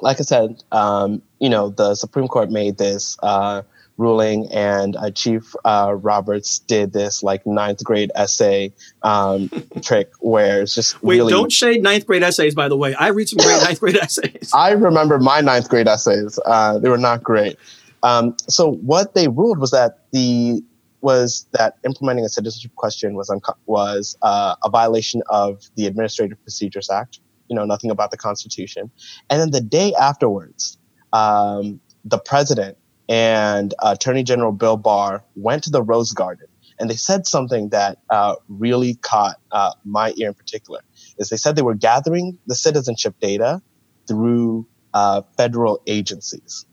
[0.00, 3.62] like I said, um, you know, the Supreme Court made this uh,
[3.96, 8.72] ruling, and uh, Chief uh, Roberts did this like ninth grade essay
[9.02, 9.50] um,
[9.82, 11.16] trick where it's just wait.
[11.16, 12.94] Really, don't shade ninth grade essays, by the way.
[12.94, 14.50] I read some great ninth grade essays.
[14.54, 17.56] I remember my ninth grade essays; uh, they were not great.
[18.02, 20.62] Um, so what they ruled was that the
[21.00, 26.40] was that implementing a citizenship question was unco- was uh, a violation of the Administrative
[26.42, 27.20] Procedures Act.
[27.48, 28.90] You know, nothing about the Constitution.
[29.28, 30.78] And then the day afterwards,
[31.12, 32.78] um, the president
[33.08, 36.46] and Attorney General Bill Barr went to the Rose Garden
[36.78, 40.80] and they said something that uh, really caught uh, my ear in particular.
[41.18, 43.62] Is they said they were gathering the citizenship data
[44.08, 46.66] through uh, federal agencies.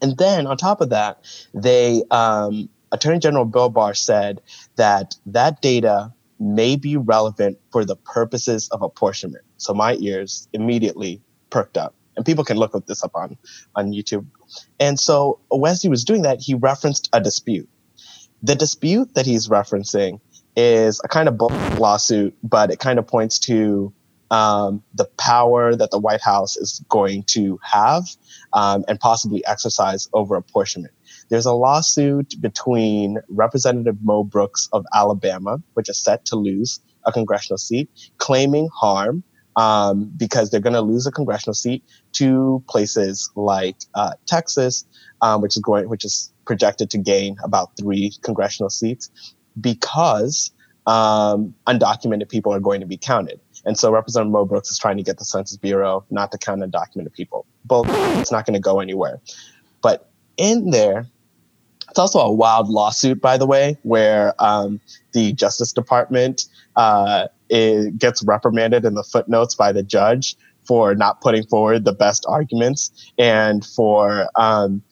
[0.00, 1.24] And then on top of that,
[1.54, 4.40] they um, Attorney General Bill Barr said
[4.76, 9.44] that that data may be relevant for the purposes of apportionment.
[9.56, 13.36] So my ears immediately perked up, and people can look this up on
[13.74, 14.26] on YouTube.
[14.80, 17.68] And so as he was doing that, he referenced a dispute.
[18.42, 20.20] The dispute that he's referencing
[20.56, 21.40] is a kind of
[21.78, 23.92] lawsuit, but it kind of points to
[24.30, 28.04] um, the power that the White House is going to have
[28.52, 30.92] um, and possibly exercise over apportionment.
[31.28, 37.12] There's a lawsuit between Representative Mo Brooks of Alabama, which is set to lose a
[37.12, 37.88] congressional seat,
[38.18, 39.22] claiming harm
[39.56, 44.84] um, because they're going to lose a congressional seat to places like uh, Texas,
[45.22, 49.10] um, which is going, which is projected to gain about three congressional seats
[49.60, 50.50] because
[50.86, 53.40] um, undocumented people are going to be counted.
[53.64, 56.60] And so Representative Mo Brooks is trying to get the Census Bureau not to count
[56.60, 57.46] undocumented people.
[57.64, 57.86] But
[58.18, 59.20] it's not going to go anywhere.
[59.80, 61.06] But in there,
[61.88, 64.80] it's also a wild lawsuit, by the way, where um,
[65.12, 66.46] the Justice Department
[66.76, 70.36] uh, gets reprimanded in the footnotes by the judge
[70.66, 74.82] for not putting forward the best arguments and for um,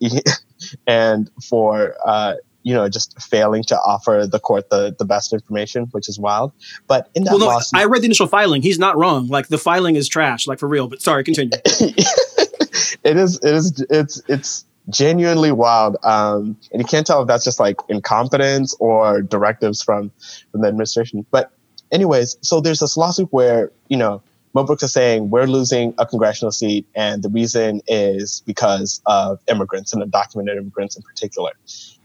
[0.86, 5.86] and for uh, you know, just failing to offer the court the, the best information,
[5.92, 6.52] which is wild.
[6.86, 8.62] But in that well, no, lawsuit, I read the initial filing.
[8.62, 9.28] He's not wrong.
[9.28, 10.88] Like the filing is trash, like for real.
[10.88, 11.50] But sorry, continue.
[11.64, 13.38] it is.
[13.38, 13.86] It is.
[13.90, 14.22] It's.
[14.28, 15.96] It's genuinely wild.
[16.02, 20.10] Um, and you can't tell if that's just like incompetence or directives from
[20.50, 21.24] from the administration.
[21.30, 21.52] But
[21.92, 24.22] anyways, so there's this lawsuit where you know
[24.54, 29.40] Mo Brooks is saying we're losing a congressional seat, and the reason is because of
[29.48, 31.52] immigrants and undocumented immigrants in particular.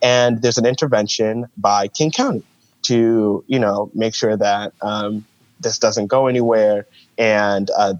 [0.02, 2.44] And there's an intervention by King County
[2.84, 5.26] to, you know, make sure that um,
[5.60, 6.86] this doesn't go anywhere
[7.18, 7.96] and uh,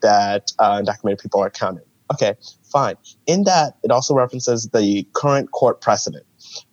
[0.00, 1.82] that uh, undocumented people are counted.
[2.12, 2.94] Okay, fine.
[3.26, 6.24] In that, it also references the current court precedent,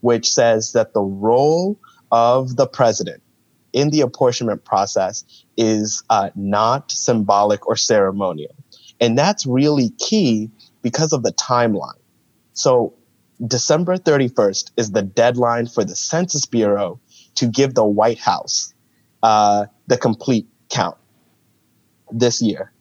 [0.01, 1.77] which says that the role
[2.11, 3.21] of the president
[3.75, 5.23] in the apportionment process
[5.57, 8.55] is uh, not symbolic or ceremonial.
[9.01, 10.49] And that's really key
[10.81, 11.99] because of the timeline.
[12.53, 12.93] So,
[13.45, 17.01] December 31st is the deadline for the Census Bureau
[17.35, 18.73] to give the White House
[19.21, 20.95] uh, the complete count
[22.13, 22.71] this year.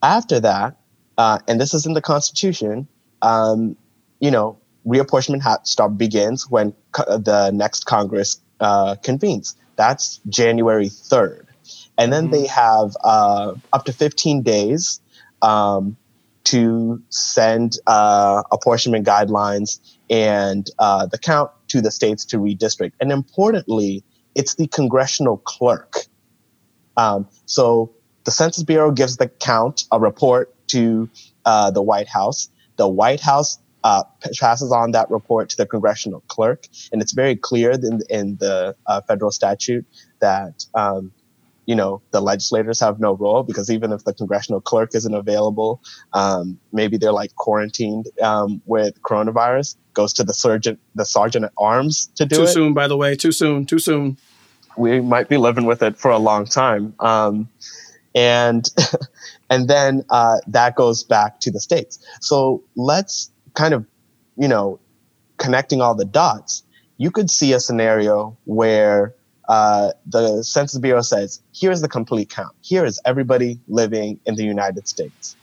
[0.00, 0.76] After that,
[1.18, 2.86] uh, and this is in the Constitution,
[3.22, 3.76] um,
[4.20, 9.56] you know, reapportionment ha- start begins when co- the next Congress uh, convenes.
[9.80, 11.46] That's January 3rd.
[11.96, 12.32] And then mm-hmm.
[12.34, 15.00] they have uh, up to 15 days
[15.40, 15.96] um,
[16.44, 22.92] to send uh, apportionment guidelines and uh, the count to the states to redistrict.
[23.00, 24.04] And importantly,
[24.34, 26.00] it's the congressional clerk.
[26.98, 31.08] Um, so the Census Bureau gives the count a report to
[31.46, 32.50] uh, the White House.
[32.76, 34.02] The White House uh,
[34.38, 38.76] passes on that report to the congressional clerk, and it's very clear in, in the
[38.86, 39.86] uh, federal statute
[40.20, 41.12] that um,
[41.66, 45.80] you know the legislators have no role because even if the congressional clerk isn't available,
[46.12, 51.52] um, maybe they're like quarantined um, with coronavirus, goes to the sergeant, the sergeant at
[51.56, 52.46] arms to do too it.
[52.46, 53.16] Too soon, by the way.
[53.16, 53.66] Too soon.
[53.66, 54.18] Too soon.
[54.76, 56.94] We might be living with it for a long time.
[57.00, 57.48] Um,
[58.14, 58.68] and
[59.50, 61.98] and then uh, that goes back to the states.
[62.20, 63.84] So let's kind of,
[64.38, 64.80] you know,
[65.36, 66.62] connecting all the dots,
[66.96, 69.14] you could see a scenario where
[69.50, 72.54] uh, the Census Bureau says, here's the complete count.
[72.62, 75.36] Here is everybody living in the United States.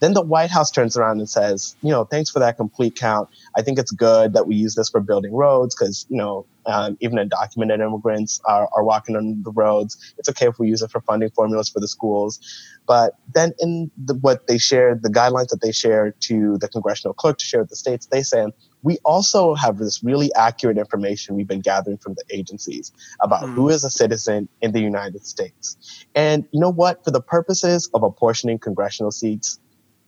[0.00, 3.28] Then the White House turns around and says, you know, thanks for that complete count.
[3.56, 6.98] I think it's good that we use this for building roads because, you know, um,
[7.00, 10.14] even undocumented immigrants are, are walking on the roads.
[10.18, 12.38] It's okay if we use it for funding formulas for the schools.
[12.86, 17.14] But then in the, what they shared, the guidelines that they share to the congressional
[17.14, 18.46] clerk to share with the states, they say,
[18.82, 23.54] we also have this really accurate information we've been gathering from the agencies about mm.
[23.54, 26.06] who is a citizen in the United States.
[26.14, 27.02] And you know what?
[27.04, 29.58] For the purposes of apportioning congressional seats,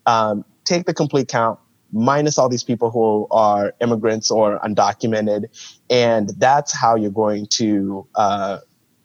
[0.06, 1.58] um, take the complete count
[1.92, 5.46] minus all these people who are immigrants or undocumented,
[5.88, 8.06] and that's how you're going to.
[8.14, 8.58] Uh,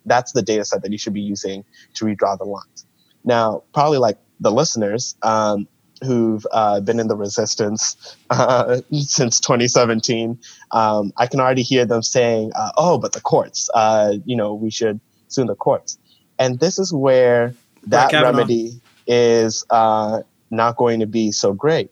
[0.06, 1.66] that's the data set that you should be using
[1.96, 2.86] to redraw the lines.
[3.24, 5.68] Now, probably like the listeners, um,
[6.04, 10.38] who've uh, been in the resistance uh, since 2017,
[10.72, 14.54] um, I can already hear them saying, uh, "Oh, but the courts, uh, you know,
[14.54, 15.98] we should sue the courts."
[16.38, 17.54] And this is where
[17.88, 20.22] that remedy is uh,
[20.56, 21.92] not going to be so great,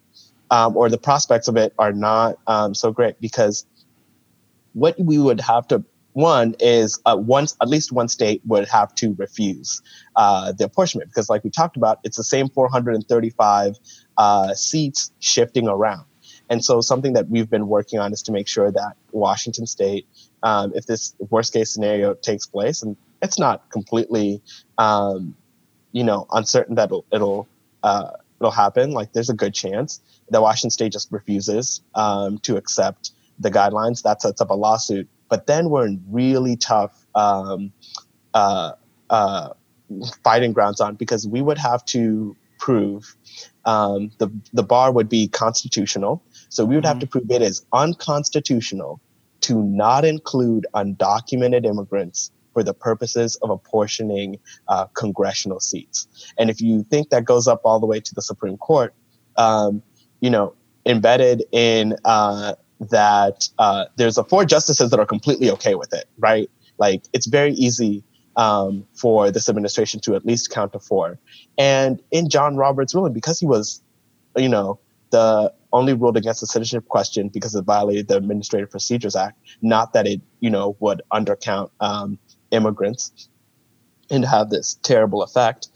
[0.51, 3.65] um, or the prospects of it are not um, so great because
[4.73, 5.83] what we would have to
[6.13, 9.81] one is uh, once at least one state would have to refuse
[10.15, 13.75] uh, the apportionment because, like we talked about, it's the same 435
[14.17, 16.05] uh, seats shifting around.
[16.49, 20.07] And so, something that we've been working on is to make sure that Washington State,
[20.43, 24.41] um, if this worst case scenario takes place, and it's not completely,
[24.77, 25.35] um,
[25.93, 27.47] you know, uncertain that it'll it'll,
[27.81, 28.11] uh,
[28.43, 28.91] it'll happen.
[28.91, 34.03] Like, there's a good chance that Washington State just refuses um, to accept the guidelines.
[34.03, 37.73] That sets up a lawsuit but then we're in really tough um,
[38.35, 38.73] uh,
[39.09, 39.49] uh,
[40.23, 43.15] fighting grounds on because we would have to prove
[43.65, 46.23] um, the the bar would be constitutional.
[46.49, 46.99] So we would have mm-hmm.
[46.99, 49.01] to prove it is unconstitutional
[49.41, 56.07] to not include undocumented immigrants for the purposes of apportioning uh, congressional seats.
[56.37, 58.93] And if you think that goes up all the way to the Supreme Court,
[59.37, 59.81] um,
[60.19, 60.53] you know,
[60.85, 66.05] embedded in uh, that uh, there's a four justices that are completely okay with it,
[66.17, 66.49] right?
[66.77, 68.03] Like it's very easy
[68.35, 71.19] um, for this administration to at least count to four.
[71.57, 73.81] And in John Roberts' ruling, because he was,
[74.35, 74.79] you know,
[75.11, 79.93] the only ruled against the citizenship question because it violated the Administrative Procedures Act, not
[79.93, 82.17] that it, you know, would undercount um,
[82.53, 83.29] immigrants
[84.09, 85.67] and have this terrible effect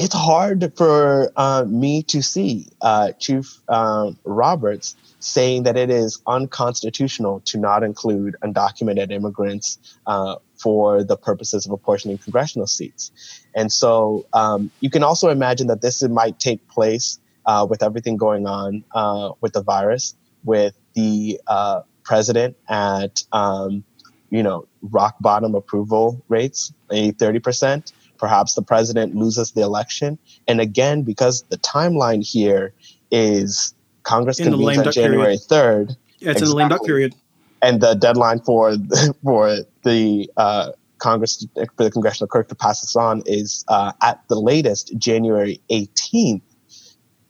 [0.00, 6.22] it's hard for uh, me to see uh, Chief um, Roberts saying that it is
[6.26, 13.12] unconstitutional to not include undocumented immigrants uh, for the purposes of apportioning congressional seats.
[13.54, 18.16] And so um, you can also imagine that this might take place uh, with everything
[18.16, 23.84] going on uh, with the virus, with the uh, president at um,
[24.30, 27.92] you know rock bottom approval rates, a 30%.
[28.18, 30.18] Perhaps the president loses the election.
[30.46, 32.74] And again, because the timeline here
[33.10, 35.96] is Congress in convenes on January third.
[36.18, 36.42] Yeah, it's exactly.
[36.42, 37.14] in the lame duck period.
[37.62, 38.76] And the deadline for
[39.22, 44.22] for the uh, Congress for the congressional clerk to pass this on is uh, at
[44.28, 46.42] the latest January 18th.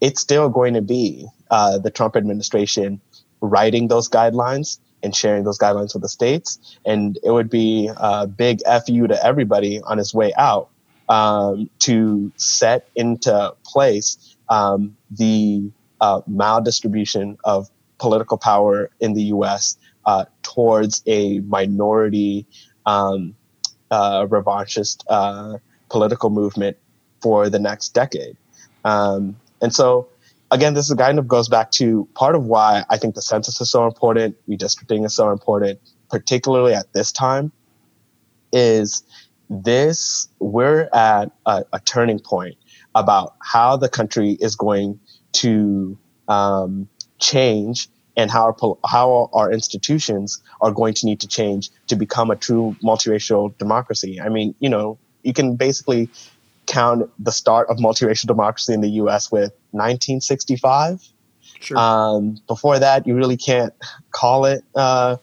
[0.00, 3.00] It's still going to be uh, the Trump administration
[3.40, 8.26] writing those guidelines and sharing those guidelines with the states, and it would be a
[8.26, 10.68] big fu to everybody on his way out
[11.08, 15.70] um, to set into place um, the
[16.00, 19.76] uh, maldistribution of political power in the U.S.
[20.06, 22.46] Uh, towards a minority
[22.86, 23.34] um,
[23.90, 25.58] uh, revanchist uh,
[25.90, 26.76] political movement
[27.20, 28.36] for the next decade.
[28.84, 30.08] Um, and so,
[30.50, 33.70] again, this kind of goes back to part of why I think the census is
[33.70, 37.52] so important, redistricting is so important, particularly at this time,
[38.52, 39.02] is
[39.48, 42.56] this we're at a, a turning point
[42.94, 44.98] about how the country is going
[45.32, 45.96] to
[46.28, 46.88] um,
[47.18, 52.30] change and how our, how our institutions are going to need to change to become
[52.30, 54.20] a true multiracial democracy.
[54.20, 56.08] I mean, you know, you can basically
[56.70, 59.30] count the start of multiracial democracy in the U.S.
[59.30, 61.02] with 1965.
[61.58, 61.76] Sure.
[61.76, 63.74] Um, before that, you really can't
[64.12, 65.16] call it uh,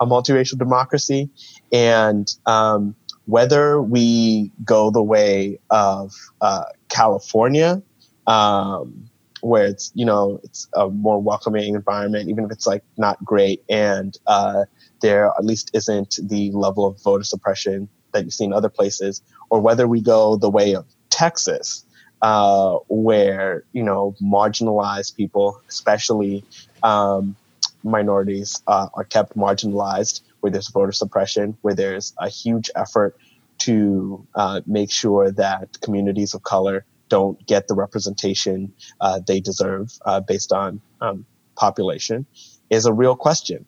[0.00, 1.28] a multiracial democracy.
[1.70, 2.96] And um,
[3.26, 7.82] whether we go the way of uh, California,
[8.26, 9.10] um,
[9.42, 13.62] where it's you know it's a more welcoming environment, even if it's like not great,
[13.68, 14.64] and uh,
[15.00, 19.22] there at least isn't the level of voter suppression that you see in other places,
[19.54, 21.84] or whether we go the way of Texas,
[22.22, 26.42] uh, where you know marginalized people, especially
[26.82, 27.36] um,
[27.84, 33.16] minorities, uh, are kept marginalized, where there's voter suppression, where there's a huge effort
[33.58, 39.96] to uh, make sure that communities of color don't get the representation uh, they deserve
[40.04, 41.24] uh, based on um,
[41.54, 42.26] population
[42.70, 43.64] is a real question.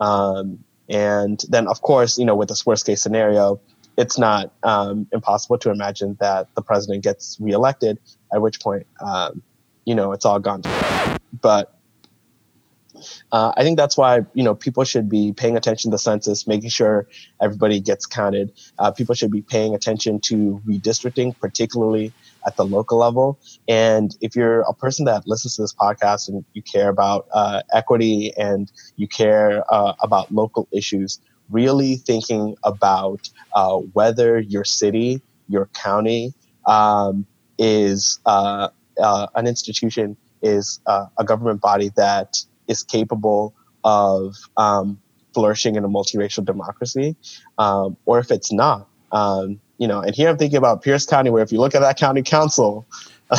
[0.00, 3.58] Um, and then, of course, you know, with this worst case scenario,
[4.00, 7.98] it's not um, impossible to imagine that the president gets reelected,
[8.32, 9.42] at which point, um,
[9.84, 10.62] you know, it's all gone.
[11.42, 11.78] But
[13.30, 16.46] uh, I think that's why you know people should be paying attention to the census,
[16.46, 17.06] making sure
[17.40, 18.52] everybody gets counted.
[18.78, 22.12] Uh, people should be paying attention to redistricting, particularly
[22.46, 23.38] at the local level.
[23.68, 27.62] And if you're a person that listens to this podcast and you care about uh,
[27.72, 31.20] equity and you care uh, about local issues,
[31.50, 36.32] really thinking about uh, whether your city, your county
[36.66, 37.26] um,
[37.58, 45.00] is uh, an institution, is a government body that is capable of um,
[45.34, 47.16] flourishing in a multiracial democracy,
[47.58, 48.88] um, or if it's not.
[49.12, 51.80] Um, you know, and here I'm thinking about Pierce County, where if you look at
[51.80, 52.86] that county council,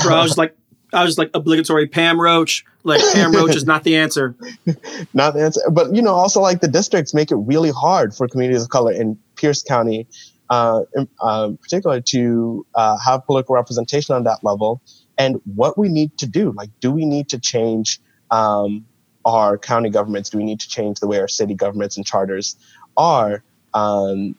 [0.04, 0.56] Bro, I was like,
[0.94, 2.66] I was just like obligatory Pam Roach.
[2.84, 4.36] Like Pam Roach is not the answer.
[5.14, 8.28] not the answer, but you know, also like the districts make it really hard for
[8.28, 10.08] communities of color in Pierce County,
[10.50, 14.82] uh, in, uh, particularly to uh, have political representation on that level.
[15.18, 18.00] And what we need to do, like, do we need to change
[18.32, 18.86] um,
[19.24, 20.30] our county governments?
[20.30, 22.56] Do we need to change the way our city governments and charters
[22.98, 24.36] are um,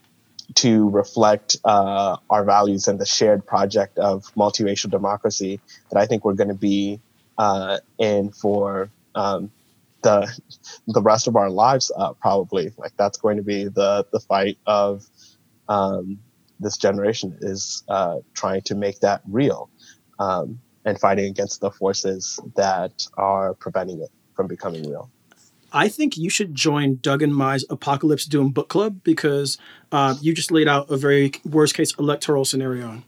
[0.56, 6.24] to reflect uh, our values and the shared project of multiracial democracy that I think
[6.24, 7.00] we're going to be
[7.38, 9.50] uh, in for um,
[10.02, 10.28] the
[10.86, 11.90] the rest of our lives?
[11.96, 15.04] Uh, probably, like that's going to be the the fight of
[15.68, 16.18] um,
[16.60, 19.70] this generation is uh, trying to make that real
[20.18, 25.10] um, and fighting against the forces that are preventing it from becoming real.
[25.72, 29.56] I think you should join Doug and Mai's Apocalypse Doom book club because
[29.90, 33.02] uh, you just laid out a very worst case electoral scenario.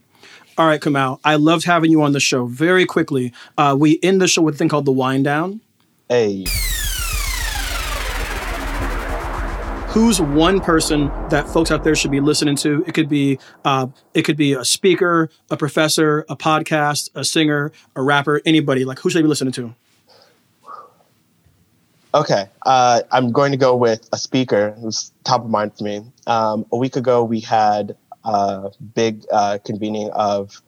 [0.57, 2.45] All right, Kamau, I loved having you on the show.
[2.45, 5.61] Very quickly, uh, we end the show with a thing called the wind down.
[6.09, 6.45] Hey.
[9.89, 12.83] Who's one person that folks out there should be listening to?
[12.87, 17.71] It could be uh, it could be a speaker, a professor, a podcast, a singer,
[17.95, 18.83] a rapper, anybody.
[18.83, 19.73] Like who should they be listening to?
[22.15, 26.01] Okay, uh, I'm going to go with a speaker who's top of mind for me.
[26.25, 30.61] Um, a week ago, we had a big uh, convening of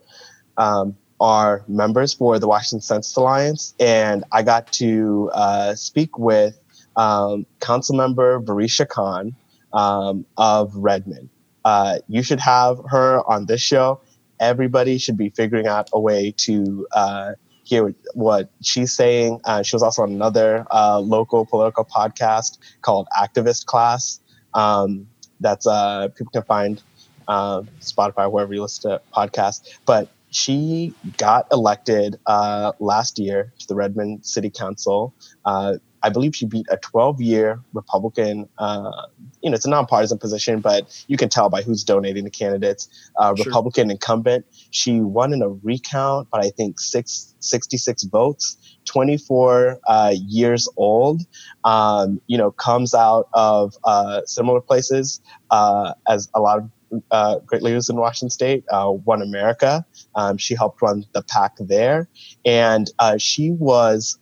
[0.58, 6.60] um, our members for the Washington Census Alliance, and I got to uh, speak with
[6.98, 9.34] um, Council Member Varisha Khan
[9.72, 11.30] um, of Redmond.
[11.64, 14.02] Uh, you should have her on this show.
[14.42, 17.32] Everybody should be figuring out a way to uh,
[17.68, 19.42] hear what she's saying.
[19.44, 24.22] Uh, she was also on another uh, local political podcast called Activist Class.
[24.54, 25.08] Um,
[25.42, 26.82] that's uh, people can find
[27.28, 29.78] uh, Spotify wherever you listen to podcasts.
[29.86, 35.14] But she got elected uh, last year to the Redmond City Council.
[35.44, 39.08] Uh, I believe she beat a 12 year Republican, uh,
[39.42, 42.88] you know, it's a nonpartisan position, but you can tell by who's donating the candidates,
[43.18, 43.46] uh, sure.
[43.46, 44.46] Republican incumbent.
[44.72, 51.22] She won in a recount, but I think six, 66 votes, 24 uh, years old,
[51.64, 55.22] um, you know, comes out of uh, similar places
[55.52, 56.70] uh, as a lot of
[57.12, 59.86] uh, great leaders in Washington State, uh, One America.
[60.16, 62.08] Um, she helped run the PAC there,
[62.46, 64.18] and she was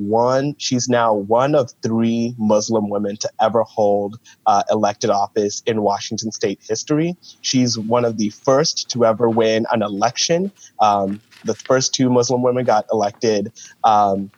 [0.00, 5.82] one, she's now one of three Muslim women to ever hold uh, elected office in
[5.82, 7.16] Washington state history.
[7.42, 10.52] She's one of the first to ever win an election.
[10.78, 13.52] Um, the first two Muslim women got elected
[13.84, 14.30] um,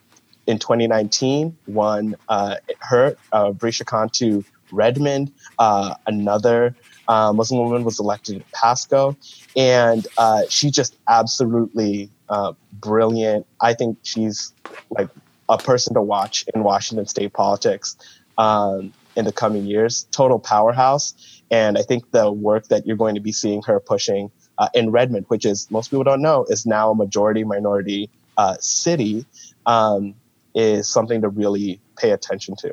[0.46, 1.56] in 2019.
[1.66, 5.32] One, uh, her, uh, Varisha Khan to Redmond.
[5.58, 6.74] Uh, another
[7.08, 9.16] uh, Muslim woman was elected in Pasco.
[9.56, 13.46] And uh, she's just absolutely uh, brilliant.
[13.60, 14.52] I think she's
[14.90, 15.08] like
[15.48, 17.96] a person to watch in Washington state politics
[18.38, 20.06] um, in the coming years.
[20.10, 21.42] Total powerhouse.
[21.50, 24.90] And I think the work that you're going to be seeing her pushing uh, in
[24.90, 29.26] Redmond, which is most people don't know, is now a majority minority uh, city,
[29.66, 30.14] um,
[30.54, 32.72] is something to really pay attention to.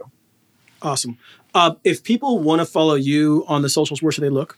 [0.81, 1.17] Awesome.
[1.53, 4.57] Uh, if people want to follow you on the socials, where should they look?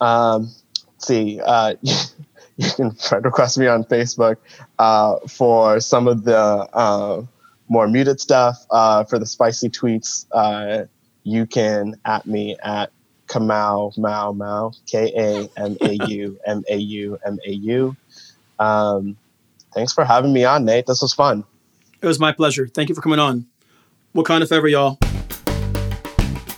[0.00, 0.50] Um,
[0.98, 1.74] see, uh,
[2.60, 4.36] you can friend request me on Facebook
[4.78, 7.22] uh, for some of the uh,
[7.68, 8.66] more muted stuff.
[8.70, 10.84] Uh, for the spicy tweets, uh,
[11.24, 12.92] you can at me at
[13.28, 17.96] Kamau Mau Mau K A M A U M A U M A U.
[18.58, 19.16] Um,
[19.74, 20.86] thanks for having me on, Nate.
[20.86, 21.44] This was fun.
[22.02, 22.66] It was my pleasure.
[22.66, 23.46] Thank you for coming on.
[24.12, 24.98] What kind of ever, y'all?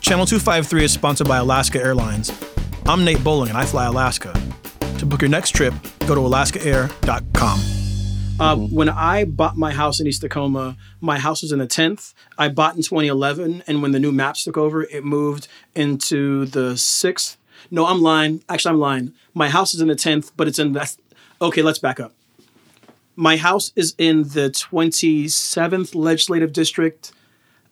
[0.01, 2.33] Channel 253 is sponsored by Alaska Airlines.
[2.87, 4.33] I'm Nate Bowling and I fly Alaska.
[5.03, 5.75] To book your next trip,
[6.07, 7.59] go to alaskaair.com.
[8.39, 8.73] Uh, mm-hmm.
[8.73, 12.15] When I bought my house in East Tacoma, my house was in the 10th.
[12.39, 16.75] I bought in 2011, and when the new maps took over, it moved into the
[16.75, 17.37] 6th.
[17.69, 18.45] No, I'm lying.
[18.49, 19.13] Actually, I'm lying.
[19.35, 20.97] My house is in the 10th, but it's in the.
[21.41, 22.15] Okay, let's back up.
[23.17, 27.11] My house is in the 27th legislative district.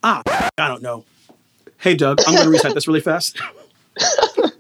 [0.03, 1.05] Ah, I don't know.
[1.79, 3.41] Hey, Doug, I'm going to reset this really fast.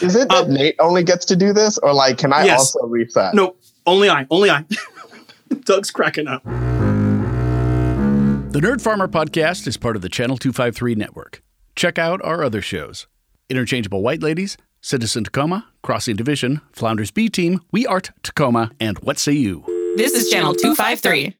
[0.00, 2.58] Is it that um, Nate only gets to do this, or like, can I yes.
[2.60, 3.34] also reset?
[3.34, 3.56] No,
[3.86, 4.26] only I.
[4.30, 4.64] Only I.
[5.64, 6.42] Doug's cracking up.
[8.52, 11.42] The Nerd Farmer podcast is part of the Channel 253 network.
[11.74, 13.06] Check out our other shows
[13.50, 19.18] Interchangeable White Ladies, Citizen Tacoma, Crossing Division, Flounders B Team, We Art Tacoma, and What
[19.18, 19.64] Say You.
[19.96, 21.36] This is Channel 253.